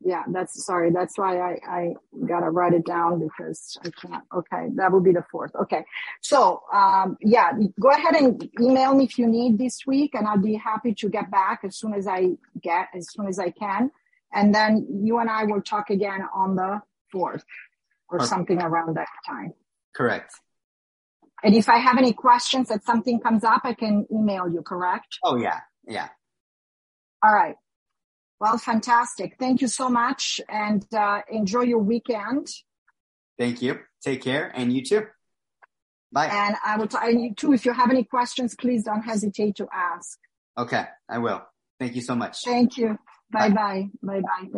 yeah 0.00 0.22
that's 0.32 0.64
sorry 0.64 0.90
that's 0.92 1.18
why 1.18 1.32
i 1.40 1.52
i 1.78 1.94
gotta 2.32 2.48
write 2.56 2.72
it 2.72 2.86
down 2.86 3.18
because 3.26 3.76
i 3.84 3.90
can't 4.00 4.22
okay 4.32 4.64
that 4.76 4.92
will 4.92 5.00
be 5.00 5.10
the 5.12 5.24
fourth 5.32 5.50
okay 5.62 5.82
so 6.22 6.62
um 6.72 7.16
yeah 7.20 7.50
go 7.80 7.90
ahead 7.90 8.14
and 8.14 8.48
email 8.60 8.94
me 8.94 9.02
if 9.10 9.18
you 9.18 9.26
need 9.26 9.58
this 9.58 9.76
week 9.88 10.14
and 10.14 10.24
i'll 10.28 10.38
be 10.38 10.54
happy 10.54 10.94
to 10.94 11.08
get 11.08 11.28
back 11.32 11.58
as 11.64 11.74
soon 11.80 11.92
as 11.94 12.06
i 12.06 12.20
get 12.68 12.86
as 12.94 13.10
soon 13.12 13.26
as 13.26 13.40
i 13.40 13.50
can 13.50 13.90
and 14.32 14.54
then 14.54 14.86
you 15.04 15.18
and 15.18 15.30
i 15.30 15.44
will 15.44 15.62
talk 15.62 15.90
again 15.90 16.22
on 16.34 16.56
the 16.56 16.80
fourth 17.10 17.44
or 18.10 18.18
Perfect. 18.18 18.30
something 18.30 18.62
around 18.62 18.96
that 18.96 19.08
time 19.26 19.52
Correct. 19.94 20.32
and 21.42 21.54
if 21.54 21.68
i 21.68 21.78
have 21.78 21.98
any 21.98 22.12
questions 22.12 22.68
that 22.68 22.84
something 22.84 23.20
comes 23.20 23.44
up 23.44 23.62
i 23.64 23.74
can 23.74 24.06
email 24.12 24.48
you 24.48 24.62
correct 24.62 25.18
Oh 25.24 25.36
yeah, 25.36 25.60
yeah. 25.86 26.08
all 27.22 27.32
right 27.34 27.56
well 28.40 28.58
fantastic 28.58 29.36
thank 29.38 29.60
you 29.60 29.68
so 29.68 29.88
much 29.88 30.40
and 30.48 30.84
uh, 30.94 31.22
enjoy 31.30 31.62
your 31.62 31.80
weekend 31.80 32.46
Thank 33.38 33.62
you. 33.62 33.78
Take 34.02 34.22
care, 34.22 34.50
and 34.52 34.72
you 34.72 34.82
too. 34.84 35.06
Bye. 36.10 36.26
And 36.26 36.56
I 36.64 36.76
will 36.76 36.88
tell 36.88 37.08
you 37.08 37.34
too, 37.34 37.52
if 37.52 37.64
you 37.64 37.72
have 37.72 37.88
any 37.88 38.02
questions, 38.02 38.56
please 38.58 38.82
don't 38.82 39.02
hesitate 39.02 39.54
to 39.56 39.68
ask. 39.72 40.18
Okay, 40.58 40.84
I 41.08 41.18
will. 41.18 41.42
Thank 41.78 41.94
you 41.94 42.02
so 42.02 42.16
much. 42.16 42.42
Thank 42.44 42.76
you. 42.78 42.98
Bye 43.30 43.50
bye. 43.50 43.90
Bye 44.02 44.20
bye. 44.20 44.48